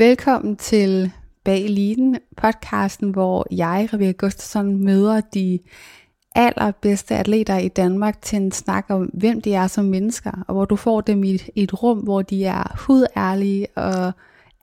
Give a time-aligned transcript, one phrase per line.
[0.00, 1.12] Velkommen til
[1.44, 5.58] Bag Eliten, podcasten, hvor jeg, Rebecca Gustafsson, møder de
[6.34, 10.64] allerbedste atleter i Danmark til en snak om, hvem de er som mennesker, og hvor
[10.64, 14.12] du får dem i et, i et rum, hvor de er hudærlige og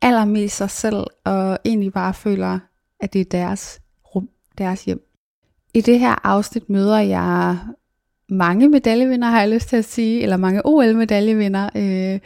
[0.01, 2.59] allermest sig selv, og egentlig bare føler,
[2.99, 3.81] at det er deres
[4.15, 5.01] rum, deres hjem.
[5.73, 7.57] I det her afsnit møder jeg
[8.29, 12.19] mange medaljevinder, har jeg lyst til at sige, eller mange OL-medaljevinder, øh,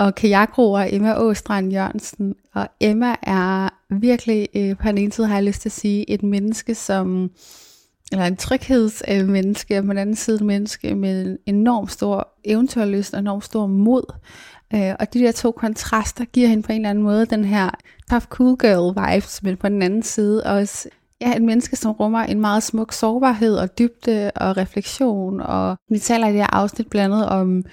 [0.00, 2.34] og kajakroer Emma Åstrand Jørgensen.
[2.54, 6.10] Og Emma er virkelig, øh, på den ene side har jeg lyst til at sige,
[6.10, 7.30] et menneske, som,
[8.12, 13.14] eller en tryghedsmenneske, og på den anden side et menneske med en enorm stor eventyrlyst
[13.14, 14.14] og enorm stor mod.
[14.74, 17.70] Øh, og de der to kontraster giver hende på en eller anden måde den her
[18.10, 20.88] tough cool girl vibes, men på den anden side også
[21.20, 25.40] ja, et menneske, som rummer en meget smuk sårbarhed og dybde og refleksion.
[25.40, 27.64] Og vi taler i det her afsnit blandt andet om,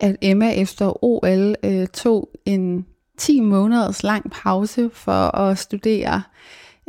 [0.00, 2.86] at Emma efter OL øh, tog en
[3.18, 6.22] 10 måneders lang pause for at studere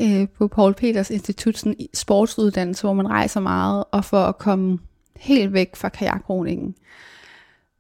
[0.02, 4.80] øh, på Paul Peters Institut, sådan sportsuddannelse, hvor man rejser meget, og for at komme
[5.16, 6.76] helt væk fra kajakroningen.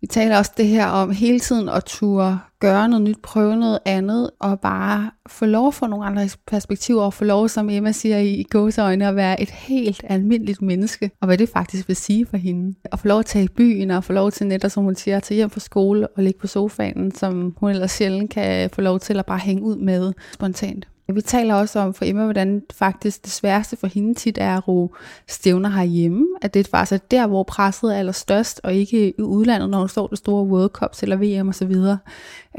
[0.02, 3.80] Vi taler også det her om hele tiden at ture gøre noget nyt, prøve noget
[3.86, 7.92] andet, og bare få lov at få nogle andre perspektiver, og få lov, som Emma
[7.92, 12.26] siger i gåseøjne, at være et helt almindeligt menneske, og hvad det faktisk vil sige
[12.26, 12.76] for hende.
[12.92, 15.18] Og få lov at tage i byen, og få lov til netop, som hun siger,
[15.18, 18.82] at tage hjem fra skole og ligge på sofaen, som hun ellers sjældent kan få
[18.82, 20.88] lov til at bare hænge ud med spontant.
[21.12, 24.68] Vi taler også om for Emma, hvordan faktisk det sværeste for hende tit er at
[24.68, 24.96] ro
[25.28, 26.28] stævner herhjemme.
[26.42, 29.90] At det faktisk er der, hvor presset er allerstørst, og ikke i udlandet, når hun
[29.90, 31.72] står det store World Cups eller VM osv.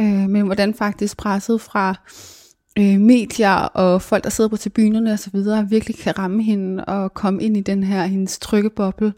[0.00, 1.94] Øh, men hvordan faktisk presset fra
[2.78, 7.42] øh, medier og folk, der sidder på tribunerne osv., virkelig kan ramme hende og komme
[7.42, 9.12] ind i den her hendes trykkeboble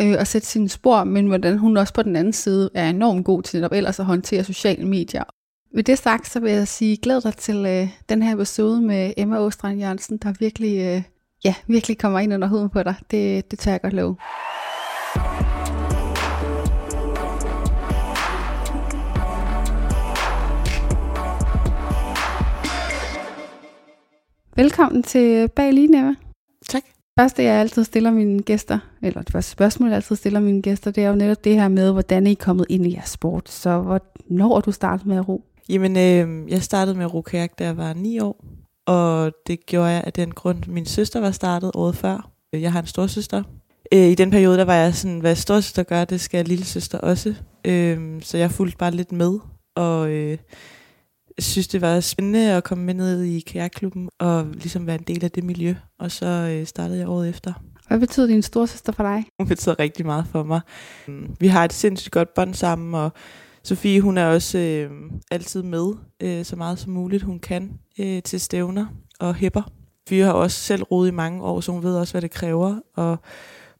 [0.00, 3.24] øh, og sætte sine spor, men hvordan hun også på den anden side er enormt
[3.24, 5.24] god til netop ellers at håndtere sociale medier
[5.76, 9.12] med det sagt, så vil jeg sige, glæd dig til øh, den her episode med
[9.16, 11.02] Emma Åstrand Jørgensen, der virkelig, øh,
[11.44, 12.94] ja, virkelig kommer ind under huden på dig.
[13.10, 14.16] Det, det tør jeg godt love.
[24.56, 26.14] Velkommen til Bag lige, Emma.
[26.68, 26.82] Tak.
[27.18, 30.90] Første, jeg altid stiller mine gæster, eller det første spørgsmål, jeg altid stiller mine gæster,
[30.90, 33.48] det er jo netop det her med, hvordan er I kommet ind i jeres sport?
[33.48, 35.44] Så hvornår du startet med at ro?
[35.68, 38.44] Jamen, øh, jeg startede med at ro kajak, da jeg var 9 år,
[38.86, 42.30] og det gjorde jeg af den grund, min søster var startet året før.
[42.52, 43.42] Jeg har en storsøster,
[43.92, 46.98] Øh, I den periode, der var jeg sådan, hvad storsøster gør, det skal lille søster
[46.98, 47.34] også.
[47.64, 49.38] Øh, så jeg fulgte bare lidt med,
[49.76, 50.38] og øh,
[51.38, 55.24] synes, det var spændende at komme med ned i kajakklubben, og ligesom være en del
[55.24, 55.74] af det miljø.
[55.98, 57.52] Og så øh, startede jeg året efter.
[57.88, 59.24] Hvad betyder din storsøster for dig?
[59.38, 60.60] Hun betyder rigtig meget for mig.
[61.40, 63.12] Vi har et sindssygt godt bånd sammen, og
[63.66, 64.90] Sofie, hun er også øh,
[65.30, 65.86] altid med,
[66.22, 68.86] øh, så meget som muligt hun kan, øh, til stævner
[69.20, 69.62] og hæpper.
[70.10, 72.80] Vi har også selv rodet i mange år, så hun ved også, hvad det kræver,
[72.94, 73.18] og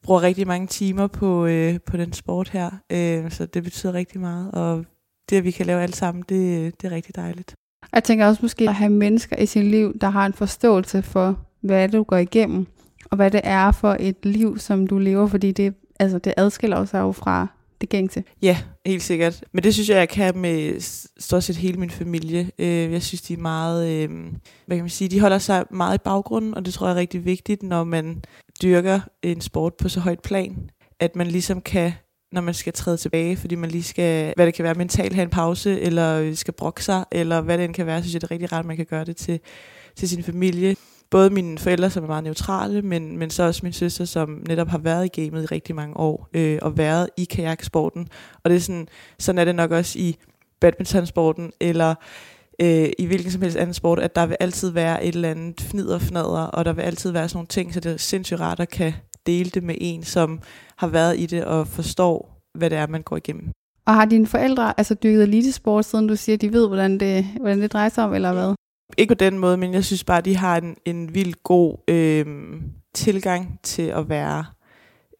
[0.02, 2.70] bruger rigtig mange timer på, øh, på den sport her.
[2.92, 4.84] Øh, så det betyder rigtig meget, og
[5.30, 7.54] det, at vi kan lave alt sammen, det, det er rigtig dejligt.
[7.92, 11.38] Jeg tænker også måske at have mennesker i sin liv, der har en forståelse for,
[11.60, 12.66] hvad du går igennem,
[13.10, 16.84] og hvad det er for et liv, som du lever, fordi det, altså, det adskiller
[16.84, 17.46] sig jo fra
[17.80, 18.24] det gængse.
[18.42, 19.44] Ja, helt sikkert.
[19.52, 20.80] Men det synes jeg, jeg kan med
[21.18, 22.50] stort set hele min familie.
[22.58, 24.10] Øh, jeg synes, de er meget, øh,
[24.66, 27.00] hvad kan man sige, de holder sig meget i baggrunden, og det tror jeg er
[27.00, 28.22] rigtig vigtigt, når man
[28.62, 30.70] dyrker en sport på så højt plan,
[31.00, 31.92] at man ligesom kan
[32.32, 35.22] når man skal træde tilbage, fordi man lige skal, hvad det kan være, mentalt have
[35.22, 38.20] en pause, eller øh, skal brokke sig, eller hvad det end kan være, synes jeg,
[38.20, 39.40] det er rigtig rart, at man kan gøre det til,
[39.96, 40.76] til sin familie
[41.10, 44.68] både mine forældre, som er meget neutrale, men, men så også min søster, som netop
[44.68, 48.08] har været i gamet i rigtig mange år, øh, og været i kajaksporten.
[48.44, 48.88] Og det er sådan,
[49.18, 50.16] sådan er det nok også i
[50.60, 51.94] badmintonsporten, eller
[52.62, 55.60] øh, i hvilken som helst anden sport, at der vil altid være et eller andet
[55.60, 58.40] fnid og fnader, og der vil altid være sådan nogle ting, så det er sindssygt
[58.40, 58.92] rart at kan
[59.26, 60.40] dele det med en, som
[60.76, 63.52] har været i det og forstår, hvad det er, man går igennem.
[63.86, 67.24] Og har dine forældre altså dykket elitesport, siden du siger, at de ved, hvordan det,
[67.24, 68.54] hvordan det drejer sig om, eller hvad?
[68.98, 71.76] Ikke på den måde, men jeg synes bare, at de har en, en vild god
[71.88, 72.26] øh,
[72.94, 74.44] tilgang til at være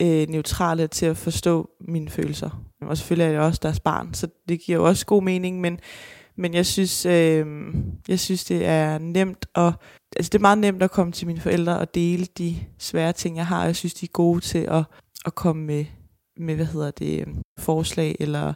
[0.02, 2.62] øh, neutrale, til at forstå mine følelser.
[2.80, 5.80] Og selvfølgelig er det også deres barn, så det giver jo også god mening, men,
[6.36, 7.46] men jeg synes, øh,
[8.08, 9.72] jeg synes, det er nemt at,
[10.16, 13.36] altså det er meget nemt at komme til mine forældre og dele de svære ting,
[13.36, 13.64] jeg har.
[13.64, 14.84] Jeg synes, de er gode til at,
[15.26, 15.84] at komme med,
[16.36, 18.52] med, hvad hedder det, øhm, forslag eller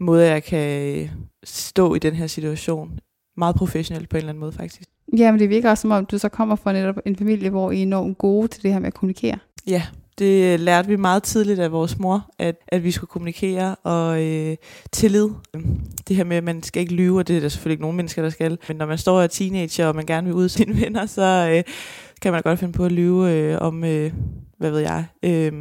[0.00, 1.10] måder, jeg kan øh,
[1.44, 2.98] stå i den her situation
[3.36, 4.82] meget professionelt på en eller anden måde faktisk.
[5.16, 7.70] Ja, men det virker også som om, du så kommer fra netop en familie, hvor
[7.70, 9.38] I er enormt gode til det her med at kommunikere.
[9.66, 9.82] Ja,
[10.18, 14.56] det lærte vi meget tidligt af vores mor, at, at vi skulle kommunikere og øh,
[14.92, 15.28] tillid.
[16.08, 17.96] Det her med, at man skal ikke lyve, og det er der selvfølgelig ikke nogen
[17.96, 18.58] mennesker, der skal.
[18.68, 21.52] Men når man står og er teenager, og man gerne vil ud sine venner, så
[21.56, 21.74] øh,
[22.22, 24.12] kan man godt finde på at lyve øh, om, øh,
[24.58, 25.04] hvad ved jeg.
[25.22, 25.52] Øh,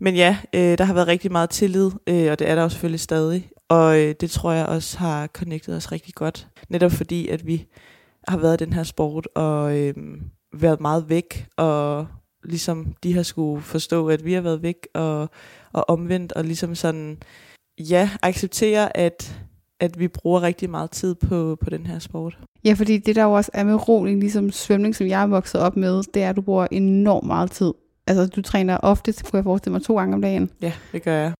[0.00, 2.68] men ja, øh, der har været rigtig meget tillid, øh, og det er der jo
[2.68, 3.48] selvfølgelig stadig.
[3.74, 6.48] Og øh, det tror jeg også har connectet os rigtig godt.
[6.68, 7.66] Netop fordi, at vi
[8.28, 9.94] har været i den her sport og øh,
[10.52, 12.06] været meget væk, og
[12.44, 15.30] ligesom de har skulle forstå, at vi har været væk, og,
[15.72, 17.18] og omvendt, og ligesom sådan,
[17.78, 19.40] ja, acceptere, at,
[19.80, 22.38] at vi bruger rigtig meget tid på, på den her sport.
[22.64, 25.60] Ja, fordi det der jo også er med roning, ligesom svømning, som jeg er vokset
[25.60, 27.72] op med, det er, at du bruger enormt meget tid.
[28.06, 30.50] Altså, du træner ofte, kunne jeg forestille mig, to gange om dagen.
[30.62, 31.32] Ja, det gør jeg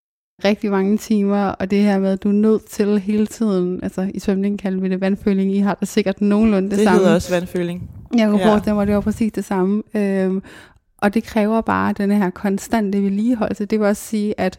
[0.44, 4.10] rigtig mange timer, og det her med, at du er nødt til hele tiden, altså
[4.14, 6.98] i svømning kalder vi det vandføling, I har da sikkert nogenlunde det, det samme.
[6.98, 7.90] Det hedder også vandføling.
[8.16, 8.50] Jeg kunne ja.
[8.50, 9.82] forestille mig, det var præcis det samme.
[9.94, 10.42] Øhm,
[10.98, 13.64] og det kræver bare den her konstante vedligeholdelse.
[13.64, 14.58] Det vil også sige, at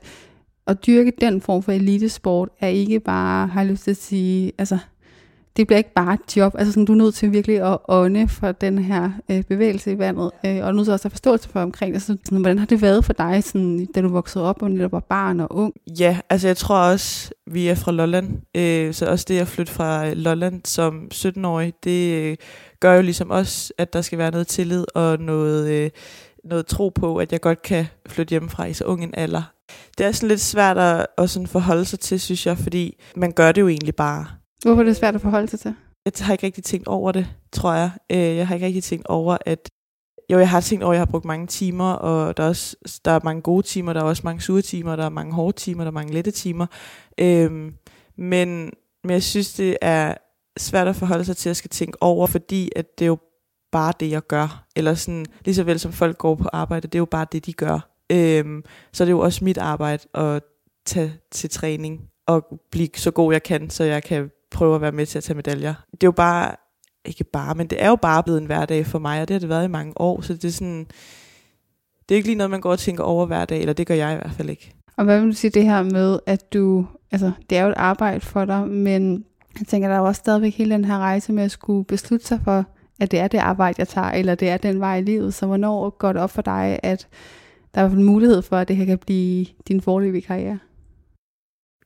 [0.67, 4.51] at dyrke den form for elitesport er ikke bare, har jeg lyst til at sige,
[4.57, 4.77] altså
[5.57, 6.55] det bliver ikke bare et job.
[6.57, 9.97] Altså sådan, du er nødt til virkelig at ånde for den her øh, bevægelse i
[9.97, 11.95] vandet, øh, og du er nødt til også at have forståelse for omkring det.
[11.95, 14.91] Altså, sådan, hvordan har det været for dig, sådan, da du voksede op og netop
[14.91, 15.73] var barn og ung?
[15.99, 19.71] Ja, altså jeg tror også, vi er fra Lolland, øh, så også det at flytte
[19.71, 22.37] fra Lolland som 17-årig, det øh,
[22.79, 25.89] gør jo ligesom også, at der skal være noget tillid og noget, øh,
[26.43, 29.43] noget tro på, at jeg godt kan flytte hjemmefra i så ung en alder.
[29.97, 33.31] Det er sådan lidt svært at, at sådan forholde sig til, synes jeg, fordi man
[33.31, 34.25] gør det jo egentlig bare.
[34.61, 35.75] Hvorfor er det svært at forholde sig til?
[36.05, 37.91] Jeg har ikke rigtig tænkt over det, tror jeg.
[38.11, 39.69] Øh, jeg har ikke rigtig tænkt over, at...
[40.31, 42.77] Jo, jeg har tænkt over, at jeg har brugt mange timer, og der er, også,
[43.05, 45.57] der er mange gode timer, der er også mange sure timer, der er mange hårde
[45.57, 46.65] timer, der er mange lette timer.
[47.17, 47.73] Øhm,
[48.17, 48.71] men,
[49.03, 50.15] men jeg synes, det er
[50.57, 53.17] svært at forholde sig til, at jeg skal tænke over, fordi at det er jo
[53.71, 54.65] bare det, jeg gør.
[54.75, 57.45] Eller sådan, lige så vel som folk går på arbejde, det er jo bare det,
[57.45, 57.95] de gør.
[58.11, 60.43] Øhm, så det er jo også mit arbejde at
[60.85, 64.91] tage til træning og blive så god jeg kan, så jeg kan prøve at være
[64.91, 65.73] med til at tage medaljer.
[65.91, 66.55] Det er jo bare,
[67.05, 69.39] ikke bare, men det er jo bare blevet en hverdag for mig, og det har
[69.39, 70.87] det været i mange år, så det er sådan,
[72.09, 73.95] det er ikke lige noget, man går og tænker over hver dag, eller det gør
[73.95, 74.73] jeg i hvert fald ikke.
[74.97, 77.75] Og hvad vil du sige det her med, at du, altså det er jo et
[77.77, 79.25] arbejde for dig, men
[79.59, 82.25] jeg tænker, der er jo også stadigvæk hele den her rejse med at skulle beslutte
[82.25, 82.65] sig for,
[82.99, 85.33] at det er det arbejde, jeg tager, eller det er den vej i livet.
[85.33, 87.07] Så hvornår går det op for dig, at
[87.75, 90.59] der er en mulighed for, at det her kan blive din forløbige karriere?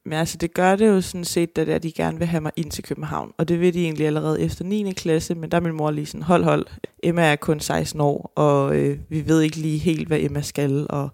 [0.09, 2.71] Men altså, det gør det jo sådan set, da de gerne vil have mig ind
[2.71, 3.31] til København.
[3.37, 4.91] Og det vil de egentlig allerede efter 9.
[4.91, 6.65] klasse, men der er min mor lige sådan, hold, hold.
[7.03, 10.87] Emma er kun 16 år, og øh, vi ved ikke lige helt, hvad Emma skal,
[10.89, 11.09] og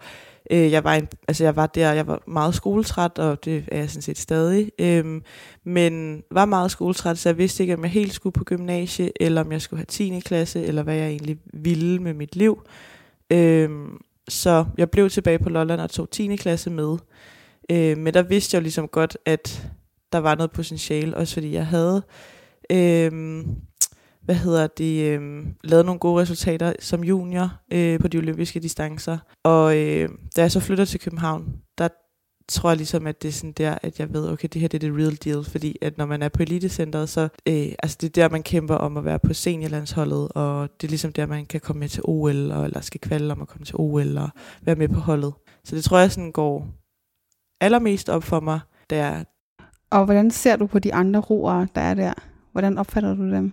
[0.51, 3.77] Øh, jeg, var en, altså jeg var der, jeg var meget skoletræt, og det er
[3.77, 4.71] jeg sådan set stadig.
[4.79, 5.21] Øh,
[5.63, 9.41] men var meget skoletræt, så jeg vidste ikke, om jeg helt skulle på gymnasie, eller
[9.41, 10.19] om jeg skulle have 10.
[10.19, 12.61] klasse, eller hvad jeg egentlig ville med mit liv.
[13.29, 13.69] Øh,
[14.27, 16.35] så jeg blev tilbage på Lolland og tog 10.
[16.35, 16.97] klasse med.
[17.71, 19.69] Øh, men der vidste jeg jo ligesom godt, at
[20.11, 22.03] der var noget potentiale, også fordi jeg havde
[22.71, 23.45] øh,
[24.25, 29.17] hvad hedder det, øh, lavet nogle gode resultater som junior øh, på de olympiske distancer.
[29.43, 31.87] Og øh, da jeg så flytter til København, der
[32.49, 34.83] tror jeg ligesom, at det er sådan der, at jeg ved, okay, det her det
[34.83, 38.07] er det real deal, fordi at når man er på elitecenteret, så øh, altså det
[38.07, 41.45] er der, man kæmper om at være på seniorlandsholdet, og det er ligesom der, man
[41.45, 44.29] kan komme med til OL, og, eller skal kvalde om at komme til OL, og
[44.61, 45.33] være med på holdet.
[45.63, 46.67] Så det tror jeg sådan går
[47.61, 48.59] allermest op for mig,
[48.89, 49.23] der.
[49.89, 52.13] Og hvordan ser du på de andre roere, der er der?
[52.51, 53.51] Hvordan opfatter du dem?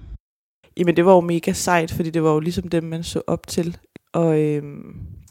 [0.77, 3.47] Jamen det var jo mega sejt, fordi det var jo ligesom dem, man så op
[3.47, 3.77] til.
[4.13, 4.63] Og øh,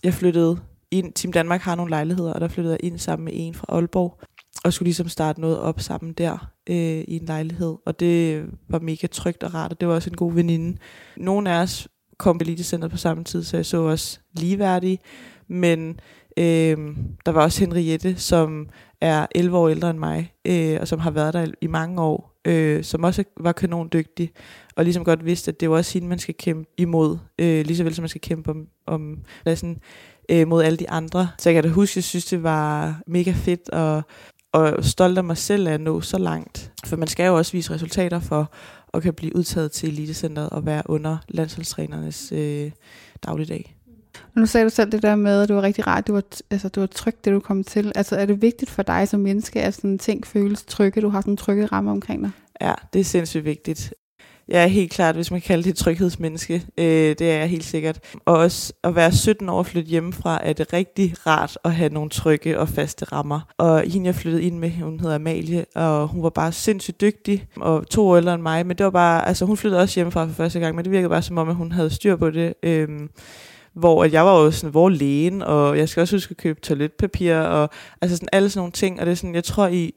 [0.03, 0.59] jeg flyttede
[0.91, 3.65] ind, Team Danmark har nogle lejligheder, og der flyttede jeg ind sammen med en fra
[3.69, 4.19] Aalborg,
[4.63, 7.75] og skulle ligesom starte noget op sammen der øh, i en lejlighed.
[7.85, 10.77] Og det var mega trygt og rart, og det var også en god veninde.
[11.17, 11.87] Nogle af os
[12.17, 14.99] kom på Elitecenteret på samme tid, så jeg så også ligeværdige,
[15.47, 15.99] men
[16.37, 16.77] øh,
[17.25, 18.69] der var også Henriette, som
[19.01, 22.39] er 11 år ældre end mig, øh, og som har været der i mange år,
[22.45, 24.31] øh, som også var kanon dygtig,
[24.75, 27.77] og ligesom godt vidste, at det var også hende, man skal kæmpe imod, øh, lige
[27.77, 29.77] så vel som man skal kæmpe om, om sådan,
[30.31, 31.29] øh, mod alle de andre.
[31.37, 34.03] Så jeg kan da huske, jeg synes, det var mega fedt, og,
[34.53, 36.71] og stolt af mig selv at nå så langt.
[36.85, 38.53] For man skal jo også vise resultater for
[38.93, 42.71] at kan blive udtaget til Elitecenteret og være under landsholdstrænernes øh,
[43.25, 43.75] dagligdag.
[44.35, 46.69] Nu sagde du selv det der med, at det var rigtig rart, det var, altså,
[46.69, 47.91] det var trygt, det du kom til.
[47.95, 51.21] Altså er det vigtigt for dig som menneske, at sådan ting føles trygge, du har
[51.21, 52.31] sådan en trygge ramme omkring dig?
[52.61, 53.93] Ja, det er sindssygt vigtigt.
[54.47, 56.65] Jeg er helt klart, hvis man kan kalde det et tryghedsmenneske.
[56.77, 57.99] Øh, det er jeg helt sikkert.
[58.25, 61.93] Og også at være 17 år og flytte hjemmefra, er det rigtig rart at have
[61.93, 63.39] nogle trygge og faste rammer.
[63.57, 67.47] Og hende, jeg flyttede ind med, hun hedder Amalie, og hun var bare sindssygt dygtig,
[67.57, 68.65] og to år ældre end mig.
[68.65, 71.09] Men det var bare, altså hun flyttede også hjemmefra for første gang, men det virkede
[71.09, 72.53] bare som om, at hun havde styr på det.
[72.63, 72.89] Øh,
[73.75, 76.61] hvor at jeg var jo sådan, hvor lægen, og jeg skal også huske at købe
[76.61, 77.69] toiletpapir, og
[78.01, 79.93] altså sådan alle sådan nogle ting, og det er sådan, jeg tror i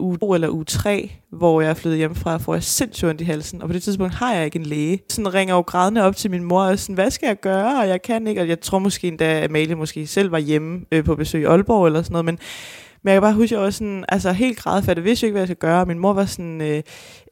[0.00, 3.24] uge 2 eller uge 3, hvor jeg er flyttet hjemmefra, får jeg sindssygt ondt i
[3.24, 5.02] halsen, og på det tidspunkt har jeg ikke en læge.
[5.08, 7.88] Sådan ringer jo grædende op til min mor, og sådan, hvad skal jeg gøre, og
[7.88, 11.04] jeg kan ikke, og jeg tror måske endda, at Amalie måske selv var hjemme øh,
[11.04, 12.38] på besøg i Aalborg eller sådan noget, men
[13.04, 15.00] men jeg kan bare huske, at jeg var sådan, altså helt grædefærdig.
[15.00, 15.86] Jeg vidste jo ikke, hvad jeg skulle gøre.
[15.86, 16.82] Min mor var sådan, øh,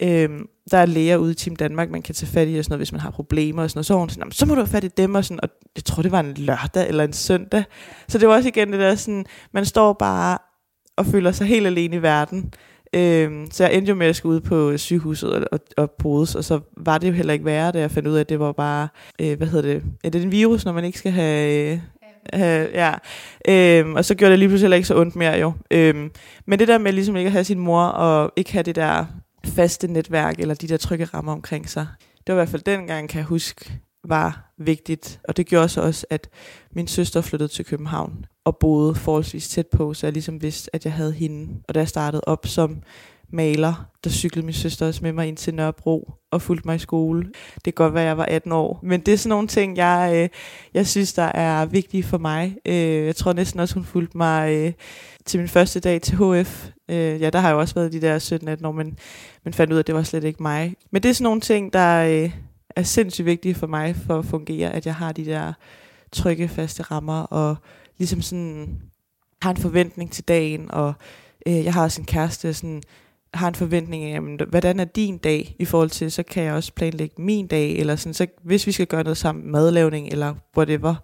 [0.03, 0.29] øh,
[0.71, 2.81] der er læger ude i Team Danmark, man kan tage fat i, og sådan noget,
[2.81, 3.87] hvis man har problemer og sådan noget.
[3.87, 5.85] Så var hun sådan, så må du have fat i dem, og, sådan, og jeg
[5.85, 7.65] tror, det var en lørdag eller en søndag.
[8.09, 10.39] Så det var også igen det der sådan, man står bare
[10.97, 12.53] og føler sig helt alene i verden.
[12.95, 16.07] Øhm, så jeg endte jo med at skulle ud på øh, sygehuset og, og, og
[16.07, 18.39] og så var det jo heller ikke værre, da jeg fandt ud af, at det
[18.39, 18.89] var bare,
[19.21, 21.73] øh, hvad hedder det, er det en virus, når man ikke skal have...
[21.73, 21.79] Øh,
[22.35, 22.95] Øh, ja.
[23.49, 25.53] Øhm, og så gjorde det lige pludselig heller ikke så ondt mere jo.
[25.71, 26.11] Øhm,
[26.47, 29.07] men det der med ligesom ikke at have sin mor, og ikke have det der
[29.45, 31.87] faste netværk, eller de der trygge rammer omkring sig,
[32.27, 33.73] det var i hvert fald dengang, kan jeg huske,
[34.05, 35.21] var vigtigt.
[35.29, 36.29] Og det gjorde så også, at
[36.73, 40.85] min søster flyttede til København og boede forholdsvis tæt på, så jeg ligesom vidste, at
[40.85, 41.63] jeg havde hende.
[41.69, 42.83] Og da jeg startede op som
[43.33, 46.79] maler, der cyklede min søster også med mig ind til Nørrebro og fulgte mig i
[46.79, 47.23] skole.
[47.55, 48.81] Det kan godt være, at jeg var 18 år.
[48.83, 50.29] Men det er sådan nogle ting, jeg, øh,
[50.75, 52.57] jeg synes, der er vigtige for mig.
[52.67, 54.73] Øh, jeg tror næsten også, hun fulgte mig øh,
[55.25, 56.69] til min første dag til HF.
[56.89, 58.99] Øh, ja, der har jeg jo også været de der 17-18 år, men,
[59.45, 60.75] men fandt ud af, at det var slet ikke mig.
[60.91, 62.31] Men det er sådan nogle ting, der øh,
[62.77, 65.53] er sindssygt vigtige for mig for at fungere, at jeg har de der
[66.13, 67.57] trygge, faste rammer, og
[67.99, 68.81] ligesom sådan
[69.43, 70.93] har en forventning til dagen, og
[71.47, 72.83] øh, jeg har også en kæreste, sådan,
[73.35, 76.55] har en forventning af, jamen, hvordan er din dag i forhold til, så kan jeg
[76.55, 80.35] også planlægge min dag, eller sådan, så hvis vi skal gøre noget sammen, madlavning eller
[80.57, 80.95] whatever,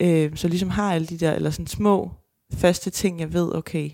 [0.00, 2.10] øh, så ligesom har alle de der, eller sådan små,
[2.54, 3.90] faste ting, jeg ved, okay,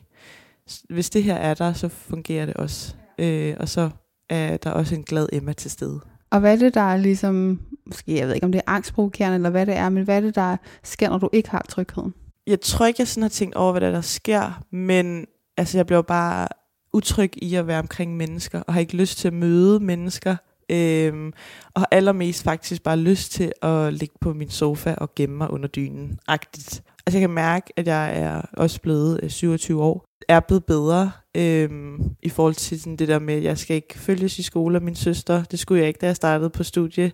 [0.91, 2.95] hvis det her er der, så fungerer det også.
[3.19, 3.91] Øh, og så
[4.31, 6.01] er der også en glad Emma til stede.
[6.31, 9.35] Og hvad er det, der er ligesom, måske jeg ved ikke, om det er angstprovokerende,
[9.35, 12.15] eller hvad det er, men hvad er det, der sker, når du ikke har trygheden?
[12.47, 15.87] Jeg tror ikke, jeg sådan har tænkt over, hvad der, der sker, men altså, jeg
[15.87, 16.49] bliver bare
[16.93, 20.37] utryg i at være omkring mennesker, og har ikke lyst til at møde mennesker,
[20.71, 21.33] øhm,
[21.75, 25.51] og har allermest faktisk bare lyst til at ligge på min sofa og gemme mig
[25.51, 26.83] under dynen, agtigt.
[27.07, 31.11] Altså jeg kan mærke, at jeg er også blevet øh, 27 år, er blevet bedre
[31.37, 34.77] øhm, i forhold til sådan det der med, at jeg skal ikke følges i skole
[34.77, 35.45] af min søster.
[35.45, 37.13] Det skulle jeg ikke, da jeg startede på studie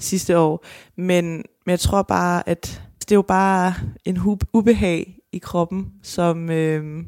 [0.00, 0.64] sidste år.
[0.96, 1.24] Men,
[1.66, 4.18] men jeg tror bare, at det er jo bare en
[4.52, 7.06] ubehag i kroppen, som, øhm,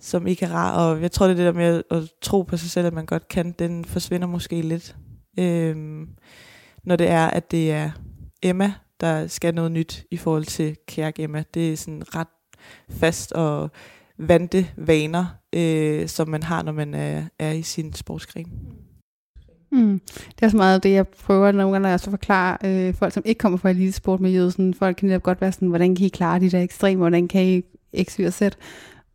[0.00, 0.76] som ikke er rar.
[0.76, 3.06] Og jeg tror, det er det der med at, tro på sig selv, at man
[3.06, 4.96] godt kan, den forsvinder måske lidt.
[5.38, 6.08] Øhm,
[6.84, 7.90] når det er, at det er
[8.42, 11.44] Emma, der skal noget nyt i forhold til Kærk Emma.
[11.54, 12.28] Det er sådan ret
[12.90, 13.70] fast og
[14.18, 18.52] vante vaner, øh, som man har, når man er, er i sin sportsgren.
[19.72, 20.00] Mm.
[20.08, 23.12] Det er også meget det, jeg prøver nogle gange, når jeg så forklarer øh, folk,
[23.12, 24.52] som ikke kommer fra elitesportmiljøet.
[24.52, 27.28] sådan, folk kan netop godt være sådan, hvordan kan I klare de der ekstreme, hvordan
[27.28, 27.62] kan I
[28.04, 28.42] x, y og z,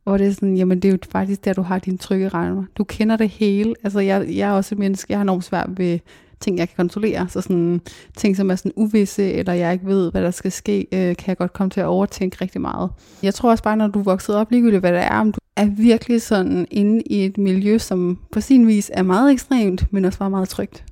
[0.06, 2.64] hvor det er sådan, jamen det er jo faktisk der, du har dine trygge rammer.
[2.78, 3.76] Du kender det hele.
[3.84, 6.00] Altså jeg, jeg er også et menneske, jeg har enormt svært ved
[6.40, 7.28] ting, jeg kan kontrollere.
[7.30, 7.82] Så sådan
[8.18, 11.28] ting, som er sådan uvisse, eller jeg ikke ved, hvad der skal ske, øh, kan
[11.28, 12.90] jeg godt komme til at overtænke rigtig meget.
[13.24, 15.40] Jeg tror også bare, når du er vokset op, ligegyldigt hvad det er, om du
[15.56, 20.06] er virkelig sådan inde i et miljø, som på sin vis er meget ekstremt, men
[20.06, 20.86] også bare meget trygt.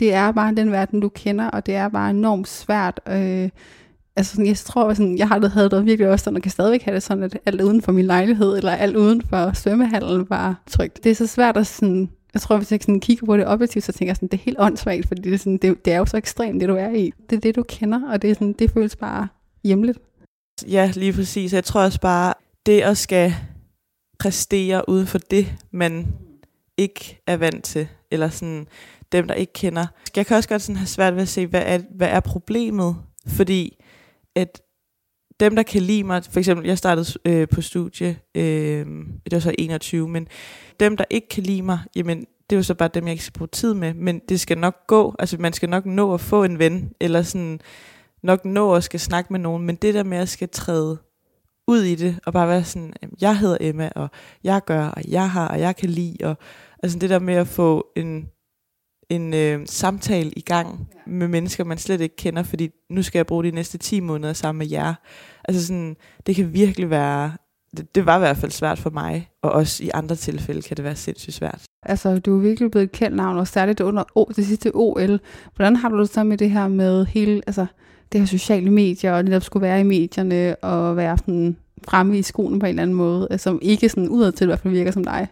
[0.00, 3.00] Det er bare den verden, du kender, og det er bare enormt svært.
[3.08, 3.48] Øh,
[4.16, 6.50] altså sådan, jeg tror, sådan, jeg har det, havde det virkelig også sådan, og kan
[6.50, 10.26] stadigvæk have det sådan, at alt uden for min lejlighed, eller alt uden for svømmehallen
[10.30, 11.04] var trygt.
[11.04, 13.84] Det er så svært at sådan, jeg tror, hvis jeg sådan kigger på det objektivt,
[13.84, 15.98] så tænker jeg sådan, det er helt åndssvagt, fordi det er, sådan, det, det er
[15.98, 17.12] jo så ekstremt, det du er i.
[17.30, 19.28] Det er det, du kender, og det, er sådan, det føles bare
[19.64, 19.98] hjemligt.
[20.68, 21.52] Ja, lige præcis.
[21.52, 22.34] Jeg tror også bare,
[22.66, 23.34] det at skal
[24.18, 26.06] præstere uden for det, man
[26.76, 28.66] ikke er vant til, eller sådan
[29.12, 29.86] dem, der ikke kender.
[30.16, 32.96] Jeg kan også godt sådan have svært ved at se, hvad er, hvad er problemet?
[33.26, 33.75] Fordi
[34.36, 34.62] at
[35.40, 38.86] dem, der kan lide mig, for eksempel, jeg startede øh, på studie, øh,
[39.24, 40.28] det var så 21, men
[40.80, 43.24] dem, der ikke kan lide mig, jamen, det er jo så bare dem, jeg ikke
[43.24, 46.20] skal bruge tid med, men det skal nok gå, altså man skal nok nå at
[46.20, 47.60] få en ven, eller sådan
[48.22, 50.98] nok nå at skal snakke med nogen, men det der med at skal træde
[51.68, 54.08] ud i det, og bare være sådan, jeg hedder Emma, og
[54.44, 56.36] jeg gør, og jeg har, og jeg kan lide, og
[56.82, 58.28] altså det der med at få en
[59.10, 61.10] en øh, samtale i gang ja.
[61.10, 64.32] med mennesker, man slet ikke kender, fordi nu skal jeg bruge de næste 10 måneder
[64.32, 64.94] sammen med jer.
[65.44, 65.96] Altså sådan,
[66.26, 67.32] det kan virkelig være,
[67.76, 70.76] det, det var i hvert fald svært for mig, og også i andre tilfælde kan
[70.76, 71.62] det være sindssygt svært.
[71.82, 75.20] Altså, du er virkelig blevet et kendt navn, og særligt under o, det sidste OL.
[75.56, 77.66] Hvordan har du det så med det her med hele, altså,
[78.12, 81.56] det her sociale medier, og netop skulle være i medierne, og være sådan
[81.88, 84.60] fremme i skolen på en eller anden måde, altså, som ikke sådan udadtil i hvert
[84.60, 85.28] fald virker som dig?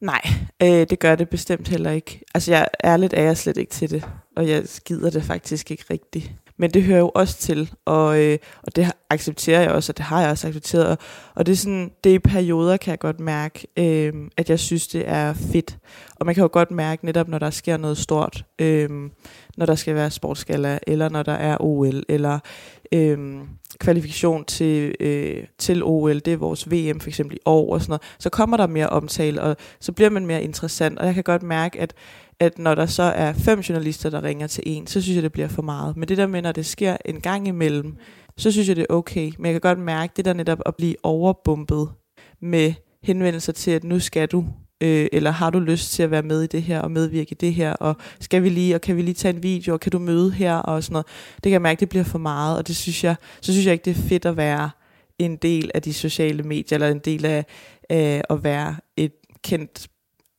[0.00, 0.20] Nej,
[0.62, 2.20] øh, det gør det bestemt heller ikke.
[2.34, 5.84] Altså jeg ærligt er jeg slet ikke til det, og jeg skider det faktisk ikke
[5.90, 6.32] rigtigt.
[6.60, 10.04] Men det hører jo også til, og, øh, og det accepterer jeg også, og det
[10.04, 10.86] har jeg også accepteret.
[10.86, 10.98] Og,
[11.34, 14.88] og det er sådan, det i perioder kan jeg godt mærke, øh, at jeg synes,
[14.88, 15.78] det er fedt.
[16.16, 18.90] Og man kan jo godt mærke netop, når der sker noget stort, øh,
[19.56, 22.38] når der skal være sportsgala, eller når der er OL, eller
[22.92, 23.18] øh,
[23.80, 27.90] kvalifikation til, øh, til OL, det er vores VM for eksempel i år og sådan
[27.90, 31.24] noget, så kommer der mere omtale, og så bliver man mere interessant, og jeg kan
[31.24, 31.94] godt mærke, at,
[32.40, 35.32] at når der så er fem journalister, der ringer til en, så synes jeg, det
[35.32, 35.96] bliver for meget.
[35.96, 37.96] Men det der med, når det sker en gang imellem,
[38.36, 39.32] så synes jeg, det er okay.
[39.38, 41.88] Men jeg kan godt mærke, det der netop at blive overbumpet
[42.42, 44.44] med henvendelser til, at nu skal du
[44.80, 47.34] øh, eller har du lyst til at være med i det her og medvirke i
[47.34, 49.92] det her, og skal vi lige, og kan vi lige tage en video, og kan
[49.92, 51.06] du møde her, og sådan noget.
[51.34, 53.72] Det kan jeg mærke, det bliver for meget, og det synes jeg, så synes jeg
[53.72, 54.70] ikke, det er fedt at være
[55.18, 57.44] en del af de sociale medier, eller en del af
[57.92, 59.12] øh, at være et
[59.44, 59.88] kendt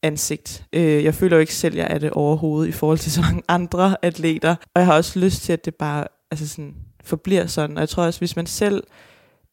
[0.04, 0.66] ansigt.
[0.74, 3.22] Øh, jeg føler jo ikke selv, at jeg er det overhovedet i forhold til så
[3.22, 7.46] mange andre atleter, og jeg har også lyst til, at det bare altså sådan, forbliver
[7.46, 8.84] sådan, og jeg tror også, hvis man selv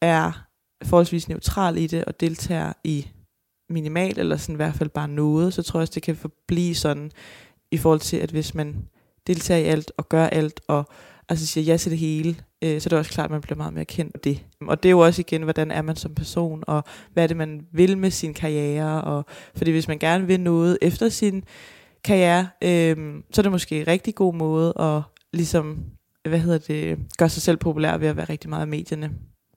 [0.00, 0.44] er
[0.84, 3.06] forholdsvis neutral i det, og deltager i
[3.70, 6.74] minimal, eller sådan i hvert fald bare noget, så tror jeg også, det kan forblive
[6.74, 7.10] sådan,
[7.70, 8.76] i forhold til, at hvis man
[9.26, 10.84] deltager i alt, og gør alt, og
[11.28, 13.56] altså siger ja til det hele, øh, så er det også klart, at man bliver
[13.56, 14.44] meget mere kendt af det.
[14.60, 17.36] Og det er jo også igen, hvordan er man som person, og hvad er det,
[17.36, 19.24] man vil med sin karriere, og
[19.56, 21.44] fordi hvis man gerne vil noget efter sin
[22.04, 25.02] karriere, øh, så er det måske en rigtig god måde at
[25.32, 25.78] ligesom,
[26.28, 29.10] hvad hedder det, gøre sig selv populær ved at være rigtig meget i medierne.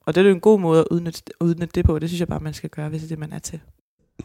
[0.05, 2.27] Og det er jo en god måde at udnytte, udnytte det på, det synes jeg
[2.27, 3.59] bare, man skal gøre, hvis det er det, man er til.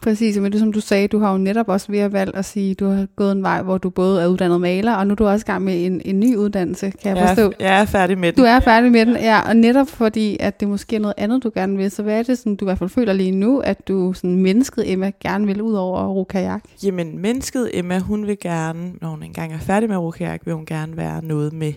[0.01, 2.45] Præcis, men det som du sagde, du har jo netop også ved at valgt at
[2.45, 5.15] sige, du har gået en vej, hvor du både er uddannet maler, og nu er
[5.15, 7.53] du også i gang med en, en ny uddannelse, kan jeg, jeg forstå?
[7.59, 8.37] Jeg er færdig med den.
[8.37, 11.43] Du er færdig med den, ja, og netop fordi, at det måske er noget andet,
[11.43, 13.59] du gerne vil, så hvad er det, sådan, du i hvert fald føler lige nu,
[13.59, 16.63] at du sådan mennesket Emma gerne vil ud over at ro kajak?
[16.83, 20.41] Jamen, mennesket Emma, hun vil gerne, når hun engang er færdig med at ro kajak,
[20.45, 21.73] vil hun gerne være noget med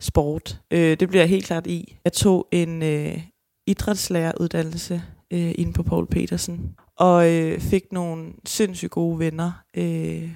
[0.00, 0.60] sport.
[0.70, 1.96] Øh, det bliver helt klart i.
[2.04, 3.18] Jeg tog en øh,
[3.66, 5.02] idrætslæreruddannelse
[5.32, 6.60] øh, inde på Paul Petersen
[7.00, 9.52] og øh, fik nogle sindssygt gode venner.
[9.76, 10.30] Øh,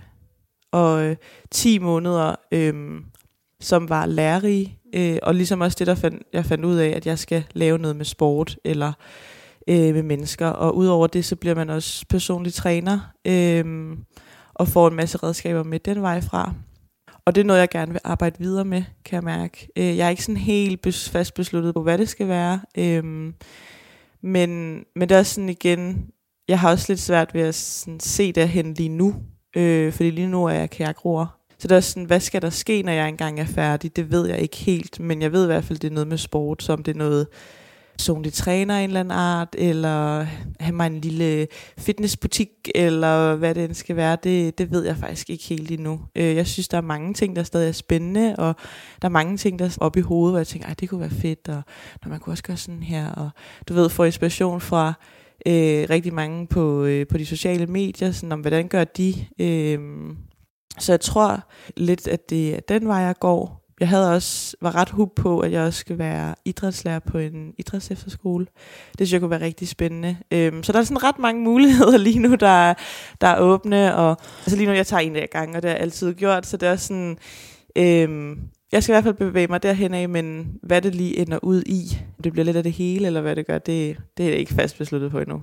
[0.73, 1.17] og øh,
[1.51, 3.01] 10 måneder, øh,
[3.61, 7.07] som var lærerige, øh, og ligesom også det, der fandt, jeg fandt ud af, at
[7.07, 8.93] jeg skal lave noget med sport, eller
[9.69, 10.47] øh, med mennesker.
[10.47, 13.97] Og udover det, så bliver man også personlig træner, øh,
[14.55, 16.55] og får en masse redskaber med den vej fra.
[17.25, 19.69] Og det er noget, jeg gerne vil arbejde videre med, kan jeg mærke.
[19.77, 22.61] Øh, jeg er ikke sådan helt fast besluttet på, hvad det skal være.
[22.79, 23.05] Øh,
[24.23, 26.11] men, men det er sådan igen,
[26.49, 29.15] jeg har også lidt svært ved at sådan, se derhen lige nu,
[29.57, 31.27] øh, fordi lige nu er jeg kajakroer.
[31.59, 33.97] Så det er sådan, hvad skal der ske, når jeg engang er færdig?
[33.97, 36.19] Det ved jeg ikke helt, men jeg ved i hvert fald, det er noget med
[36.19, 37.27] sport, som det er noget,
[37.99, 40.27] personlig træner en eller anden art, eller
[40.61, 41.47] have mig en lille
[41.79, 46.01] fitnessbutik, eller hvad det end skal være, det, det ved jeg faktisk ikke helt endnu.
[46.17, 48.55] Øh, jeg synes, der er mange ting, der stadig er spændende, og
[49.03, 51.01] der er mange ting, der er oppe i hovedet, hvor jeg tænker, Ej, det kunne
[51.01, 51.63] være fedt, og
[52.05, 53.31] når man kunne også gøre sådan her, og
[53.69, 54.93] du ved, få inspiration fra
[55.47, 59.15] øh, rigtig mange på, øh, på de sociale medier, sådan om hvordan gør de.
[59.41, 59.79] Øh,
[60.79, 64.75] så jeg tror lidt, at det er den vej, jeg går jeg havde også, var
[64.75, 68.47] ret hub på, at jeg også skulle være idrætslærer på en idrætsefterskole.
[68.99, 70.17] Det synes jeg kunne være rigtig spændende.
[70.31, 72.75] Øhm, så der er sådan ret mange muligheder lige nu, der,
[73.21, 73.97] der er åbne.
[73.97, 76.47] Og, altså lige nu, jeg tager en af gang, og det har jeg altid gjort.
[76.47, 77.19] Så det er sådan,
[77.77, 78.39] øhm,
[78.73, 81.63] jeg skal i hvert fald bevæge mig derhen af, men hvad det lige ender ud
[81.67, 84.39] i, det bliver lidt af det hele, eller hvad det gør, det, det er jeg
[84.39, 85.43] ikke fast besluttet på endnu.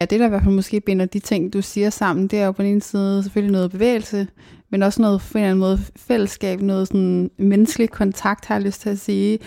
[0.00, 2.46] Ja, det der i hvert fald måske binder de ting, du siger sammen, det er
[2.46, 4.26] jo på den ene side selvfølgelig noget bevægelse,
[4.70, 8.64] men også noget på en eller anden måde fællesskab, noget sådan menneskelig kontakt, har jeg
[8.64, 9.38] lyst til at sige,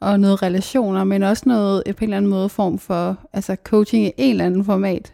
[0.00, 4.06] og noget relationer, men også noget på en eller anden måde form for altså coaching
[4.06, 5.12] i en eller anden format.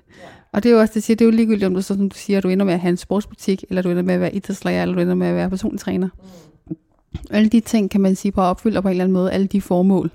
[0.54, 2.08] Og det er jo også, det siger, det er jo ligegyldigt, om du, så, som
[2.08, 4.34] du siger, du ender med at have en sportsbutik, eller du ender med at være
[4.34, 6.08] idrætslærer, eller du ender med at være personlig træner.
[7.30, 9.46] Alle de ting kan man sige på at opfylde på en eller anden måde, alle
[9.46, 10.10] de formål.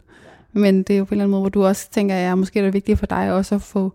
[0.54, 2.36] Men det er jo på en eller anden måde, hvor du også tænker, at ja,
[2.36, 3.94] måske er det vigtigt for dig også at få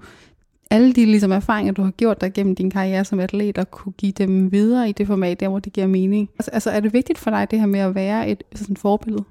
[0.71, 3.93] alle de ligesom, erfaringer, du har gjort dig gennem din karriere som atlet, og kunne
[3.93, 6.31] give dem videre i det format, der hvor det giver mening.
[6.39, 9.25] Altså, altså er det vigtigt for dig, det her med at være et sådan forbillede?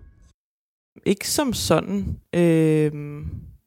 [1.06, 2.92] Ikke som sådan, øh,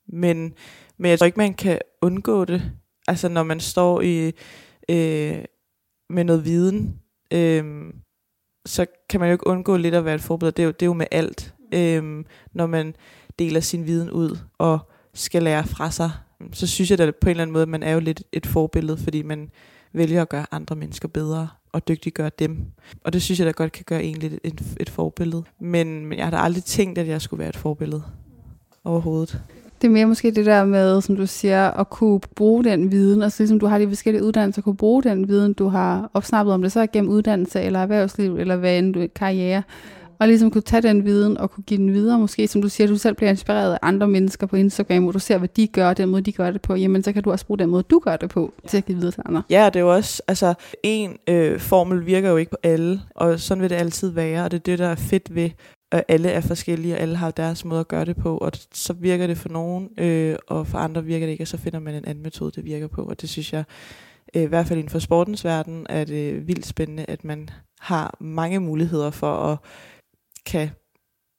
[0.09, 0.53] men,
[0.99, 2.63] men jeg tror ikke, man kan undgå det.
[3.09, 4.33] Altså når man står i
[4.89, 5.45] øh,
[6.11, 7.01] med noget viden,
[7.33, 7.93] øh,
[8.67, 10.57] så kan man jo ikke undgå lidt at være et forbillede.
[10.57, 12.95] Det er jo, det er jo med alt, øh, når man
[13.39, 14.79] deler sin viden ud og
[15.15, 16.11] skal lære fra sig
[16.53, 18.47] så synes jeg da på en eller anden måde, at man er jo lidt et
[18.47, 19.51] forbillede, fordi man
[19.93, 22.67] vælger at gøre andre mennesker bedre og dygtiggøre dem.
[23.05, 25.45] Og det synes jeg da godt kan gøre en lidt et, et forbillede.
[25.61, 28.03] Men, men jeg har da aldrig tænkt, at jeg skulle være et forbillede
[28.85, 29.41] overhovedet.
[29.87, 33.23] Det er mere måske det der med, som du siger, at kunne bruge den viden,
[33.23, 36.63] altså ligesom du har de forskellige uddannelser, kunne bruge den viden, du har opsnappet om
[36.63, 39.63] det, så er gennem uddannelse, eller erhvervsliv, eller hvad end du karriere,
[40.19, 42.19] og ligesom kunne tage den viden og kunne give den videre.
[42.19, 45.19] Måske, som du siger, du selv bliver inspireret af andre mennesker på Instagram, hvor du
[45.19, 46.75] ser, hvad de gør, den måde, de gør det på.
[46.75, 48.97] Jamen, så kan du også bruge den måde, du gør det på, til at give
[48.99, 49.43] videre til andre.
[49.51, 53.41] Ja, det er jo også, altså, en øh, formel virker jo ikke på alle, og
[53.41, 55.51] sådan vil det altid være, og det er det, der er fedt ved,
[55.93, 58.93] at alle er forskellige, og alle har deres måde at gøre det på, og så
[58.93, 61.95] virker det for nogen, øh, og for andre virker det ikke, og så finder man
[61.95, 63.65] en anden metode, det virker på, og det synes jeg,
[64.35, 68.17] øh, i hvert fald inden for sportens verden, er det vildt spændende, at man har
[68.21, 69.59] mange muligheder for at
[70.47, 70.71] kan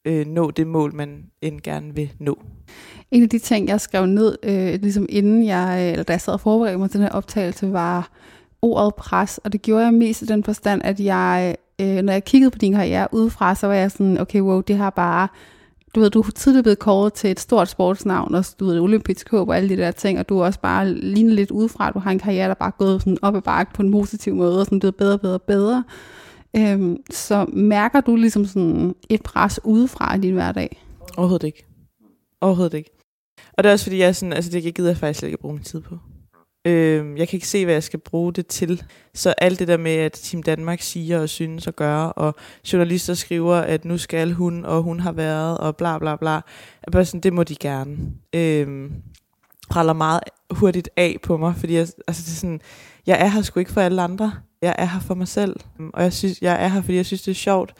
[0.04, 2.38] øh, nå det mål, man end gerne vil nå.
[3.10, 6.32] En af de ting, jeg skrev ned, øh, ligesom inden jeg, eller da jeg sad
[6.32, 8.10] og forberedte mig til den her optagelse, var
[8.62, 12.24] ordet pres, og det gjorde jeg mest i den forstand, at jeg, øh, når jeg
[12.24, 15.28] kiggede på din karriere udefra, så var jeg sådan, okay, wow, det har bare,
[15.94, 19.30] du ved, du er tidligere blevet kåret til et stort sportsnavn, og du ved, olympisk
[19.30, 21.98] håb og alle de der ting, og du er også bare lignet lidt udefra, du
[21.98, 24.60] har en karriere, der bare er gået sådan op ad bakke på en positiv måde,
[24.60, 25.84] og sådan blevet bedre bedre bedre.
[26.56, 30.82] Øhm, så mærker du ligesom sådan et pres udefra i din hverdag?
[31.16, 31.66] Overhovedet ikke.
[32.40, 32.90] Overhovedet ikke.
[33.52, 35.40] Og det er også fordi, jeg er sådan, altså det gider jeg faktisk ikke at
[35.40, 35.98] bruge min tid på.
[36.68, 38.82] Øhm, jeg kan ikke se, hvad jeg skal bruge det til.
[39.14, 42.34] Så alt det der med, at Team Danmark siger og synes og gør, og
[42.72, 46.34] journalister skriver, at nu skal hun, og hun har været, og bla bla bla.
[46.82, 47.96] Er bare sådan, det må de gerne.
[48.32, 48.90] Øh,
[49.70, 52.60] praller meget hurtigt af på mig, fordi jeg, altså det er sådan,
[53.06, 55.56] jeg er her sgu ikke for alle andre jeg er her for mig selv,
[55.94, 57.74] og jeg, synes, jeg er her, fordi jeg synes, det er sjovt.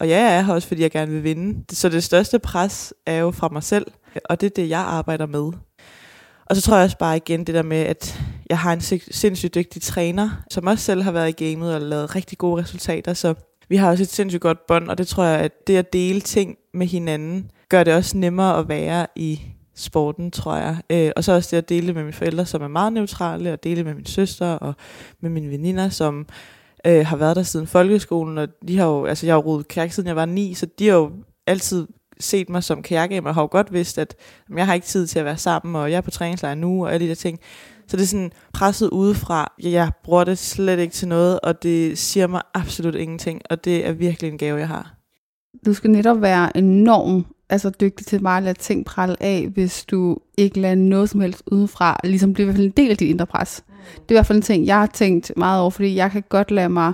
[0.00, 1.74] Og ja, jeg er her også, fordi jeg gerne vil vinde.
[1.74, 3.86] Så det største pres er jo fra mig selv,
[4.24, 5.52] og det er det, jeg arbejder med.
[6.50, 9.54] Og så tror jeg også bare igen det der med, at jeg har en sindssygt
[9.54, 13.14] dygtig træner, som også selv har været i gamet og lavet rigtig gode resultater.
[13.14, 13.34] Så
[13.68, 16.20] vi har også et sindssygt godt bånd, og det tror jeg, at det at dele
[16.20, 19.40] ting med hinanden, gør det også nemmere at være i
[19.74, 20.76] sporten, tror jeg.
[20.90, 23.64] Øh, og så også det at dele med mine forældre, som er meget neutrale, og
[23.64, 24.74] dele med min søster og
[25.20, 26.26] med mine veninder, som
[26.86, 29.68] øh, har været der siden folkeskolen, og de har jo, altså jeg har jo rodet
[29.68, 31.10] kærk, siden jeg var ni, så de har jo
[31.46, 31.86] altid
[32.20, 34.14] set mig som kajakgamer, og har jo godt vidst, at
[34.48, 36.84] jamen, jeg har ikke tid til at være sammen, og jeg er på træningslejr nu,
[36.84, 37.38] og alle de der ting.
[37.86, 39.52] Så det er sådan presset udefra.
[39.62, 43.86] Jeg bruger det slet ikke til noget, og det siger mig absolut ingenting, og det
[43.86, 44.94] er virkelig en gave, jeg har.
[45.66, 49.84] Du skal netop være enorm altså dygtig til bare at lade ting prale af, hvis
[49.84, 52.90] du ikke lader noget som helst udefra, ligesom det er i hvert fald en del
[52.90, 53.64] af dit indre pres.
[53.94, 56.22] Det er i hvert fald en ting, jeg har tænkt meget over, fordi jeg kan
[56.28, 56.92] godt lade mig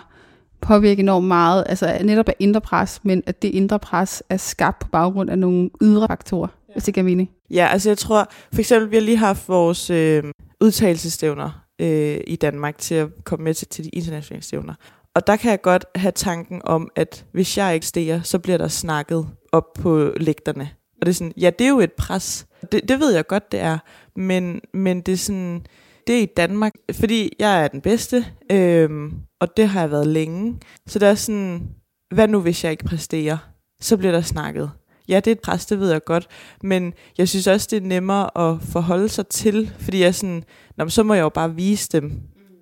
[0.66, 4.78] påvirke enormt meget, altså netop af indre pres, men at det indre pres er skabt
[4.78, 6.72] på baggrund af nogle ydre faktorer, ja.
[6.72, 7.30] hvis det giver mening.
[7.50, 10.24] Ja, altså jeg tror, for eksempel, vi har lige haft vores øh,
[10.60, 14.74] udtalelsestævner øh, i Danmark til at komme med til, til de internationale stævner.
[15.14, 18.58] Og der kan jeg godt have tanken om, at hvis jeg ikke stiger, så bliver
[18.58, 20.70] der snakket op på lægterne.
[21.00, 22.46] Og det er sådan, ja, det er jo et pres.
[22.72, 23.78] Det, det ved jeg godt, det er.
[24.16, 25.66] Men, men det er sådan,
[26.06, 30.58] det i Danmark, fordi jeg er den bedste, øhm, og det har jeg været længe.
[30.86, 31.68] Så det er sådan,
[32.14, 33.38] hvad nu hvis jeg ikke præsterer?
[33.80, 34.70] Så bliver der snakket.
[35.08, 36.26] Ja, det er et pres, det ved jeg godt,
[36.62, 40.44] men jeg synes også, det er nemmere at forholde sig til, fordi jeg er sådan,
[40.76, 42.12] Nå, så må jeg jo bare vise dem,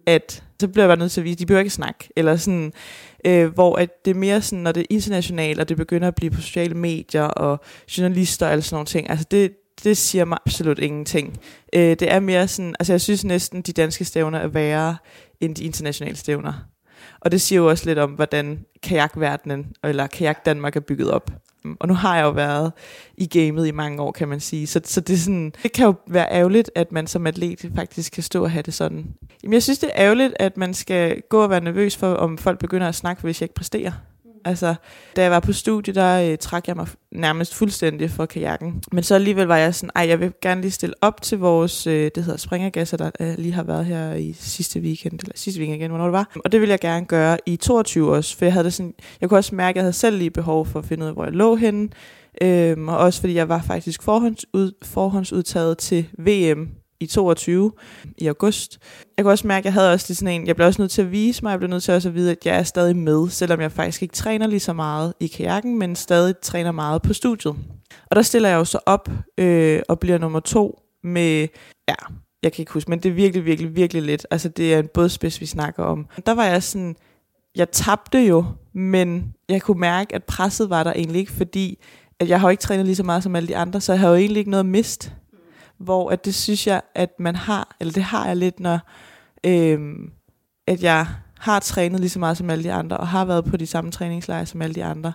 [0.07, 2.73] at så bliver jeg bare nødt til at vise, de behøver ikke snakke, eller sådan,
[3.27, 6.15] øh, hvor at det er mere sådan, når det er internationalt, og det begynder at
[6.15, 7.61] blive på sociale medier, og
[7.99, 9.53] journalister og sådan nogle ting, altså det,
[9.85, 11.39] det siger mig absolut ingenting.
[11.75, 14.97] Øh, det er mere sådan, altså jeg synes næsten, de danske stævner er værre
[15.41, 16.53] end de internationale stævner.
[17.21, 21.31] Og det siger jo også lidt om, hvordan kajakverdenen, eller kajak Danmark er bygget op.
[21.81, 22.73] Og nu har jeg jo været
[23.17, 24.67] i gamet i mange år, kan man sige.
[24.67, 28.13] Så, så det, er sådan, det kan jo være ærgerligt, at man som atlet faktisk
[28.13, 29.07] kan stå og have det sådan.
[29.43, 32.39] Jamen, jeg synes, det er ærgerligt, at man skal gå og være nervøs for, om
[32.39, 33.93] folk begynder at snakke, hvis jeg ikke præsterer.
[34.45, 34.75] Altså,
[35.17, 38.83] da jeg var på studie, der øh, trak jeg mig nærmest fuldstændig for kajakken.
[38.93, 41.87] Men så alligevel var jeg sådan, ej, jeg vil gerne lige stille op til vores,
[41.87, 45.61] øh, det hedder Springergasser, der øh, lige har været her i sidste weekend, eller sidste
[45.61, 46.33] weekend igen, hvornår det var.
[46.45, 49.29] Og det vil jeg gerne gøre i 22 års, for jeg havde det sådan, jeg
[49.29, 51.25] kunne også mærke, at jeg havde selv lige behov for at finde ud af, hvor
[51.25, 51.89] jeg lå henne.
[52.43, 57.73] Øhm, og også fordi jeg var faktisk forhåndsud, forhåndsudtaget til VM i 22
[58.19, 58.79] i august.
[59.17, 60.91] Jeg kunne også mærke, at jeg havde også lige sådan en, jeg blev også nødt
[60.91, 62.97] til at vise mig, jeg blev nødt til også at vide, at jeg er stadig
[62.97, 67.03] med, selvom jeg faktisk ikke træner lige så meget i kajakken, men stadig træner meget
[67.03, 67.57] på studiet.
[68.11, 71.49] Og der stiller jeg jo så op øh, og bliver nummer to med,
[71.89, 71.95] ja,
[72.43, 74.27] jeg kan ikke huske, men det er virkelig, virkelig, virkelig lidt.
[74.31, 76.07] Altså det er en bådspids, vi snakker om.
[76.27, 76.97] Der var jeg sådan,
[77.57, 81.79] jeg tabte jo, men jeg kunne mærke, at presset var der egentlig ikke, fordi
[82.21, 84.01] at jeg har jo ikke trænet lige så meget som alle de andre, så jeg
[84.01, 85.13] har jo egentlig ikke noget at miste
[85.79, 88.79] hvor at det synes jeg, at man har, eller det har jeg lidt, når
[89.47, 90.11] øhm,
[90.67, 91.07] at jeg
[91.39, 93.91] har trænet lige så meget som alle de andre, og har været på de samme
[93.91, 95.13] træningslejre som alle de andre,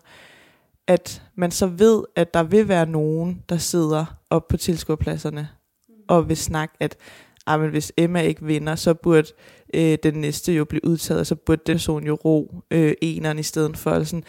[0.88, 5.50] at man så ved, at der vil være nogen, der sidder op på tilskuerpladserne,
[6.08, 6.98] og vil snakke, at
[7.48, 9.28] ah, men hvis Emma ikke vinder, så burde
[9.74, 13.40] øh, den næste jo blive udtaget, og så burde den person jo ro øh, eneren
[13.40, 13.92] i stedet for.
[13.92, 14.24] Eller sådan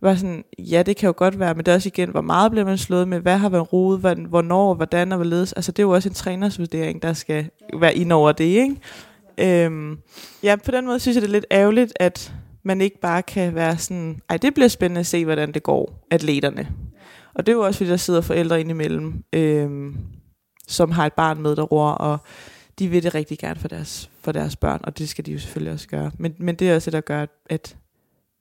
[0.00, 2.50] var sådan, ja, det kan jo godt være, men det er også igen, hvor meget
[2.50, 5.52] bliver man slået med, hvad har været roet, hvornår, hvordan og hvorledes.
[5.52, 8.76] Altså det er jo også en trænersvurdering, der skal være ind over det, ikke?
[9.38, 9.98] Øhm,
[10.42, 13.54] ja, på den måde synes jeg, det er lidt ærgerligt, at man ikke bare kan
[13.54, 16.68] være sådan, ej, det bliver spændende at se, hvordan det går, atleterne.
[17.34, 19.96] Og det er jo også, fordi der sidder forældre indimellem, øhm,
[20.68, 22.18] som har et barn med, der ror, og
[22.78, 25.38] de vil det rigtig gerne for deres, for deres børn, og det skal de jo
[25.38, 26.10] selvfølgelig også gøre.
[26.18, 27.76] Men, men det er også det, der gør, at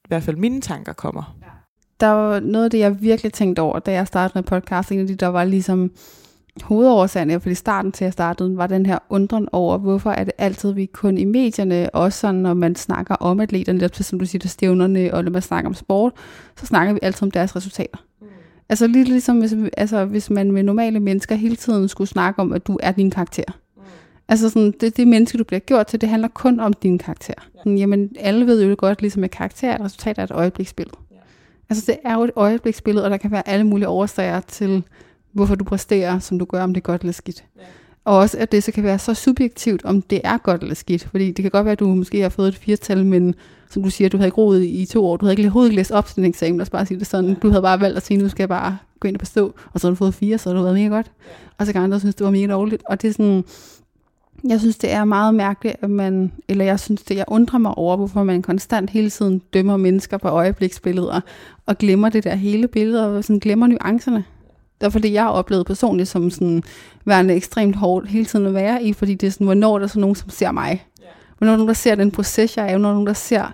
[0.10, 1.36] hvert fald mine tanker kommer.
[2.00, 4.91] Der var noget af det, jeg virkelig tænkte over, da jeg startede med podcast.
[4.91, 5.91] En af de, der var ligesom
[6.62, 10.74] hovedårsagen, fordi starten til at starte, var den her undren over, hvorfor er det altid,
[10.74, 14.39] vi kun i medierne, også sådan, når man snakker om atleterne, lidt som du siger,
[14.39, 16.13] der stævnerne, og når man snakker om sport,
[16.58, 17.98] så snakker vi altid om deres resultater.
[18.22, 18.28] Mm.
[18.69, 22.54] Altså lidt ligesom, hvis, altså, hvis man med normale mennesker hele tiden skulle snakke om,
[22.54, 23.43] at du er din karakter.
[24.30, 27.34] Altså sådan, det, det menneske, du bliver gjort til, det handler kun om din karakter.
[27.38, 27.60] Ja.
[27.60, 30.98] Sådan, jamen, alle ved jo godt, ligesom med karakter, at resultatet er et øjebliksbillede.
[31.12, 31.15] Ja.
[31.70, 34.84] Altså, det er jo et øjebliksbillede, og der kan være alle mulige årsager til,
[35.32, 37.44] hvorfor du præsterer, som du gør, om det er godt eller skidt.
[37.58, 37.62] Ja.
[38.06, 41.04] Og også, at det så kan være så subjektivt, om det er godt eller skidt.
[41.04, 43.36] Fordi det kan godt være, at du måske har fået et firtal, men
[43.70, 45.18] som du siger, du havde ikke roet i to år.
[45.18, 47.36] Du havde ikke overhovedet læst op til den eksamen, lad os bare sige det sådan.
[47.36, 49.54] Du havde bare valgt at sige, nu skal jeg bare gå ind og bestå.
[49.74, 51.12] Og så har du fået fire, så har du været mega godt.
[51.58, 52.84] Og så kan andre synes, det var mega dårligt.
[52.89, 53.44] Og det er sådan,
[54.43, 57.78] jeg synes, det er meget mærkeligt, at man, eller jeg synes det, jeg undrer mig
[57.78, 61.21] over, hvorfor man konstant hele tiden dømmer mennesker på øjebliksbilleder,
[61.65, 64.23] og glemmer det der hele billede, og sådan glemmer nuancerne.
[64.82, 66.63] Det er fordi, jeg har oplevet personligt som sådan,
[67.06, 69.89] værende ekstremt hårdt hele tiden at være i, fordi det er sådan, hvornår der er
[69.89, 70.86] så nogen, som ser mig.
[71.38, 73.54] Hvornår er nogen, der ser den proces, jeg er, hvornår er nogen, der ser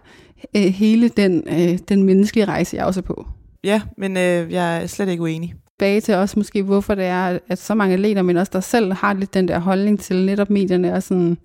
[0.55, 3.27] øh, hele den, øh, den menneskelige rejse, jeg også er på.
[3.63, 7.39] Ja, men øh, jeg er slet ikke uenig tilbage til også måske, hvorfor det er,
[7.47, 10.49] at så mange atleter, men også der selv har lidt den der holdning til netop
[10.49, 11.38] medierne, og sådan,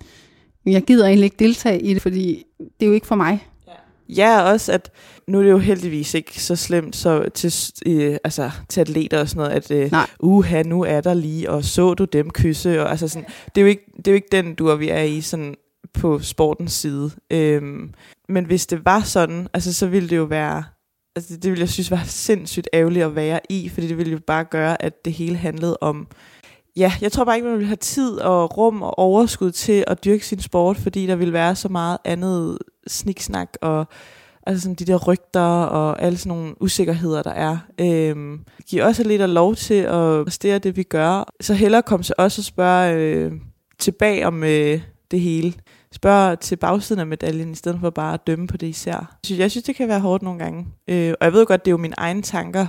[0.67, 3.47] jeg gider egentlig ikke deltage i det, fordi det er jo ikke for mig.
[4.09, 4.91] Ja, også at
[5.27, 7.53] nu er det jo heldigvis ikke så slemt så til,
[7.87, 11.65] øh, altså, til atleter og sådan noget, at øh, uha, nu er der lige, og
[11.65, 14.29] så du dem kysse, og altså sådan, det er jo ikke, det er jo ikke
[14.33, 15.55] den du og vi er i sådan
[15.95, 17.11] på sportens side.
[17.31, 17.93] Øhm,
[18.29, 20.65] men hvis det var sådan, altså så ville det jo være
[21.21, 24.19] altså det ville jeg synes var sindssygt ærgerligt at være i, fordi det ville jo
[24.27, 26.07] bare gøre, at det hele handlede om,
[26.77, 30.05] ja, jeg tror bare ikke, man ville have tid og rum og overskud til at
[30.05, 33.87] dyrke sin sport, fordi der ville være så meget andet sniksnak og
[34.47, 37.59] altså sådan de der rygter og alle sådan nogle usikkerheder, der er.
[37.81, 41.33] Øhm, giv også lidt af lov til at præstere det, vi gør.
[41.41, 43.33] Så hellere komme til os og spørge øh,
[43.79, 44.81] tilbage om, øh,
[45.11, 45.55] det hele.
[45.95, 49.19] Spørg til bagsiden af medaljen, i stedet for bare at dømme på det især.
[49.31, 50.67] Jeg synes, det kan være hårdt nogle gange.
[50.89, 52.67] Øh, og jeg ved godt, det er jo mine egne tanker,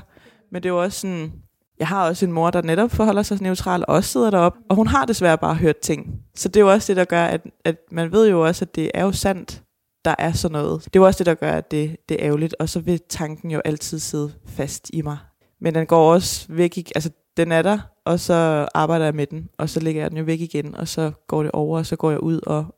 [0.52, 1.32] men det er jo også sådan,
[1.80, 4.76] jeg har også en mor, der netop forholder sig neutral, og også sidder deroppe, og
[4.76, 6.22] hun har desværre bare hørt ting.
[6.36, 8.76] Så det er jo også det, der gør, at, at man ved jo også, at
[8.76, 9.64] det er jo sandt,
[10.06, 10.84] der er sådan noget.
[10.84, 13.00] Det er jo også det, der gør, at det, det er ærgerligt, og så vil
[13.10, 15.18] tanken jo altid sidde fast i mig.
[15.62, 19.50] Men den går også væk, altså den er der, og så arbejder jeg med den,
[19.58, 21.96] og så lægger jeg den jo væk igen, og så går det over, og så
[21.96, 22.76] går jeg ud og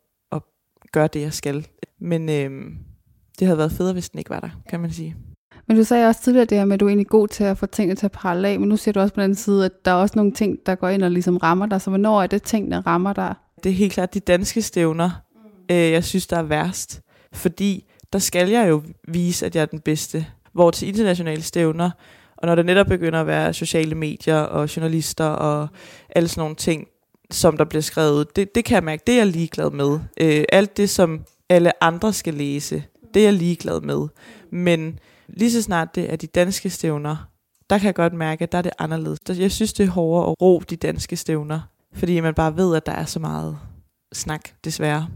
[0.93, 1.67] gør det, jeg skal.
[1.99, 2.77] Men øhm,
[3.39, 5.15] det havde været federe, hvis den ikke var der, kan man sige.
[5.67, 7.57] Men du sagde også tidligere det her med, at du er egentlig god til at
[7.57, 9.85] få tingene til at prale af, men nu siger du også på den side, at
[9.85, 11.81] der er også nogle ting, der går ind og ligesom rammer dig.
[11.81, 13.35] Så hvornår er det ting, der rammer dig?
[13.63, 15.09] Det er helt klart de danske stævner,
[15.71, 17.01] øh, jeg synes, der er værst.
[17.33, 20.25] Fordi der skal jeg jo vise, at jeg er den bedste.
[20.53, 21.89] Hvor til internationale stævner,
[22.37, 25.67] og når det netop begynder at være sociale medier og journalister og
[26.09, 26.87] alle sådan nogle ting,
[27.33, 29.99] som der bliver skrevet, det, det kan jeg mærke, det er jeg ligeglad med.
[30.21, 34.07] Øh, alt det, som alle andre skal læse, det er jeg ligeglad med.
[34.51, 37.15] Men lige så snart det er de danske stævner,
[37.69, 39.19] der kan jeg godt mærke, at der er det anderledes.
[39.29, 41.59] Jeg synes, det er hårdere at ro de danske stævner,
[41.93, 43.57] fordi man bare ved, at der er så meget
[44.13, 45.07] snak, desværre.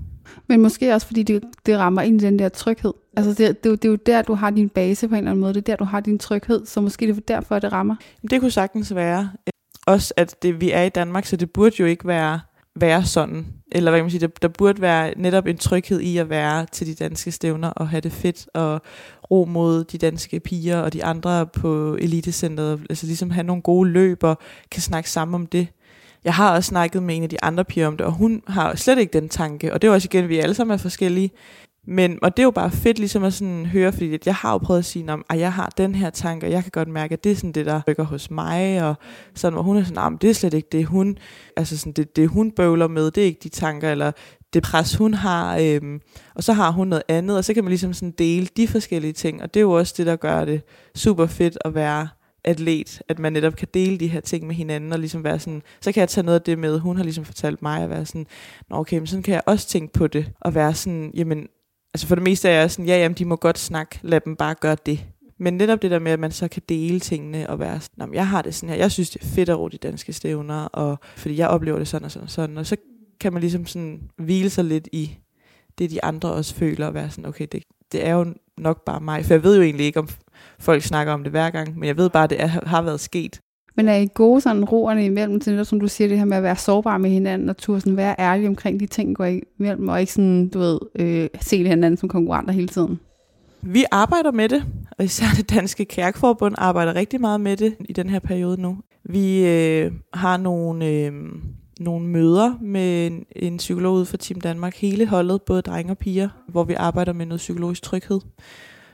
[0.48, 2.94] Men måske også, fordi det, det rammer ind i den der tryghed.
[3.18, 5.42] Altså, det, det, det er jo der, du har din base på en eller anden
[5.42, 5.54] måde.
[5.54, 6.66] Det er der, du har din tryghed.
[6.66, 7.96] Så måske det er derfor, at det rammer.
[8.32, 9.30] Det kunne sagtens være.
[9.88, 12.40] Også at det, vi er i Danmark, så det burde jo ikke være,
[12.76, 13.46] være sådan.
[13.72, 16.66] Eller hvad kan man sige, der, der burde være netop en tryghed i at være
[16.72, 18.82] til de danske stævner og have det fedt og
[19.32, 22.82] ro mod de danske piger og de andre på elitecenteret.
[22.90, 24.38] Altså ligesom have nogle gode løb og
[24.72, 25.68] kan snakke sammen om det.
[26.24, 28.76] Jeg har også snakket med en af de andre piger om det, og hun har
[28.76, 29.74] slet ikke den tanke.
[29.74, 31.32] Og det er også igen, vi alle sammen er forskellige.
[31.90, 34.58] Men, og det er jo bare fedt ligesom at sådan høre, fordi jeg har jo
[34.58, 37.24] prøvet at sige, at jeg har den her tanke, og jeg kan godt mærke, at
[37.24, 38.96] det er sådan det, der rykker hos mig, og
[39.36, 41.18] sådan, hvor hun er sådan, at det er slet ikke det, hun,
[41.58, 44.12] altså sådan, det, det hun bøvler med, det er ikke de tanker, eller
[44.54, 46.02] det pres, hun har, øhm,
[46.36, 49.14] og så har hun noget andet, og så kan man ligesom sådan dele de forskellige
[49.14, 50.62] ting, og det er jo også det, der gør det
[50.96, 52.08] super fedt at være
[52.44, 55.62] atlet, at man netop kan dele de her ting med hinanden, og ligesom være sådan,
[55.82, 58.06] så kan jeg tage noget af det med, hun har ligesom fortalt mig at være
[58.06, 58.28] sådan,
[58.70, 61.48] Nå okay, men sådan kan jeg også tænke på det, og være sådan, jamen,
[61.98, 64.36] altså for det meste er jeg sådan, ja, jamen, de må godt snakke, lad dem
[64.36, 65.06] bare gøre det.
[65.38, 68.28] Men netop det der med, at man så kan dele tingene og være sådan, jeg
[68.28, 71.00] har det sådan her, jeg synes det er fedt at ro de danske stævner, og
[71.16, 72.76] fordi jeg oplever det sådan og sådan og sådan, og så
[73.20, 75.18] kan man ligesom sådan hvile sig lidt i
[75.78, 79.02] det, de andre også føler, og være sådan, okay, det, det er jo nok bare
[79.02, 80.10] mig, for jeg ved jo egentlig ikke, om
[80.60, 83.00] folk snakker om det hver gang, men jeg ved bare, at det er, har været
[83.00, 83.42] sket.
[83.78, 86.38] Men er I gode sådan roerne imellem til det, som du siger, det her med
[86.38, 89.88] at være sårbar med hinanden, og turde sådan være ærlig omkring de ting, går imellem,
[89.88, 93.00] og ikke sådan, du ved, øh, se hinanden som konkurrenter hele tiden?
[93.62, 94.64] Vi arbejder med det,
[94.98, 98.78] og især det danske kærkforbund arbejder rigtig meget med det i den her periode nu.
[99.04, 101.12] Vi øh, har nogle, øh,
[101.80, 105.98] nogle møder med en, en psykolog ud fra Team Danmark, hele holdet, både drenge og
[105.98, 108.20] piger, hvor vi arbejder med noget psykologisk tryghed.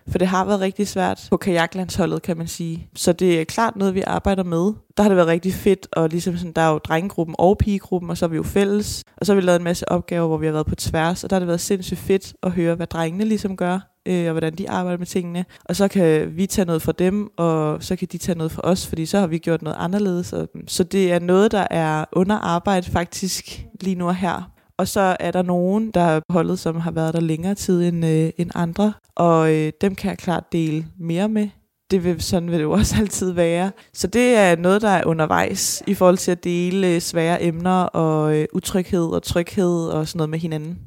[0.07, 2.87] For det har været rigtig svært på kajaklandsholdet, kan man sige.
[2.95, 4.73] Så det er klart noget, vi arbejder med.
[4.97, 8.09] Der har det været rigtig fedt, og ligesom sådan, der er jo drengegruppen og pigegruppen,
[8.09, 9.03] og så er vi jo fælles.
[9.17, 11.29] Og så har vi lavet en masse opgaver, hvor vi har været på tværs, og
[11.29, 14.55] der har det været sindssygt fedt at høre, hvad drengene ligesom gør, øh, og hvordan
[14.55, 15.45] de arbejder med tingene.
[15.65, 18.61] Og så kan vi tage noget fra dem, og så kan de tage noget fra
[18.63, 20.33] os, fordi så har vi gjort noget anderledes.
[20.33, 24.52] Mm, så det er noget, der er under arbejde faktisk lige nu og her.
[24.77, 28.05] Og så er der nogen, der er holdet, som har været der længere tid end,
[28.05, 31.49] øh, end andre, og øh, dem kan jeg klart dele mere med.
[31.91, 33.71] Det vil, sådan vil det jo også altid være.
[33.93, 37.83] Så det er noget, der er undervejs i forhold til at dele øh, svære emner
[37.83, 40.79] og øh, utryghed og tryghed og sådan noget med hinanden.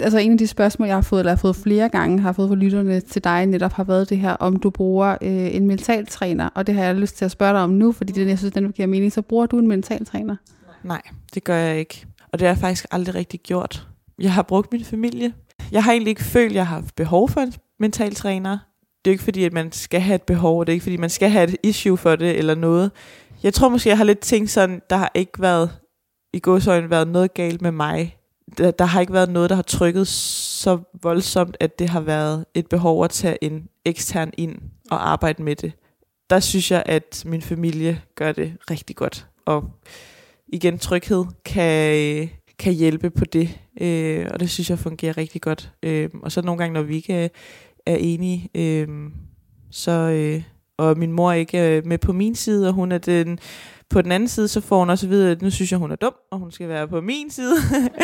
[0.00, 2.48] Altså en af de spørgsmål, jeg har fået, eller har fået flere gange, har fået
[2.48, 6.48] fra lytterne til dig, netop har været det her, om du bruger øh, en mentaltræner,
[6.54, 8.54] og det har jeg lyst til at spørge dig om nu, fordi det, jeg synes,
[8.54, 9.12] den giver mening.
[9.12, 10.36] Så bruger du en mentaltræner?
[10.84, 11.02] Nej,
[11.34, 12.06] det gør jeg ikke.
[12.34, 13.86] Og det har jeg faktisk aldrig rigtig gjort.
[14.18, 15.34] Jeg har brugt min familie.
[15.72, 18.58] Jeg har egentlig ikke følt, at jeg har haft behov for en mental træner.
[19.04, 20.96] Det er ikke fordi, at man skal have et behov, og det er ikke fordi,
[20.96, 22.90] man skal have et issue for det eller noget.
[23.42, 25.70] Jeg tror måske, jeg har lidt tænkt sådan, der har ikke været
[26.32, 28.16] i godsøjne været noget galt med mig.
[28.58, 32.44] Der, der har ikke været noget, der har trykket så voldsomt, at det har været
[32.54, 34.58] et behov at tage en ekstern ind
[34.90, 35.72] og arbejde med det.
[36.30, 39.26] Der synes jeg, at min familie gør det rigtig godt.
[39.46, 39.70] Og
[40.54, 42.28] igen, tryghed kan,
[42.58, 45.72] kan hjælpe på det, øh, og det synes jeg fungerer rigtig godt.
[45.82, 47.28] Øh, og så nogle gange, når vi ikke er,
[47.86, 48.88] er enige, øh,
[49.70, 50.42] så, øh,
[50.78, 53.38] og min mor ikke er med på min side, og hun er den
[53.90, 55.90] på den anden side, så får hun også at vide, at nu synes jeg, hun
[55.90, 57.56] er dum, og hun skal være på min side.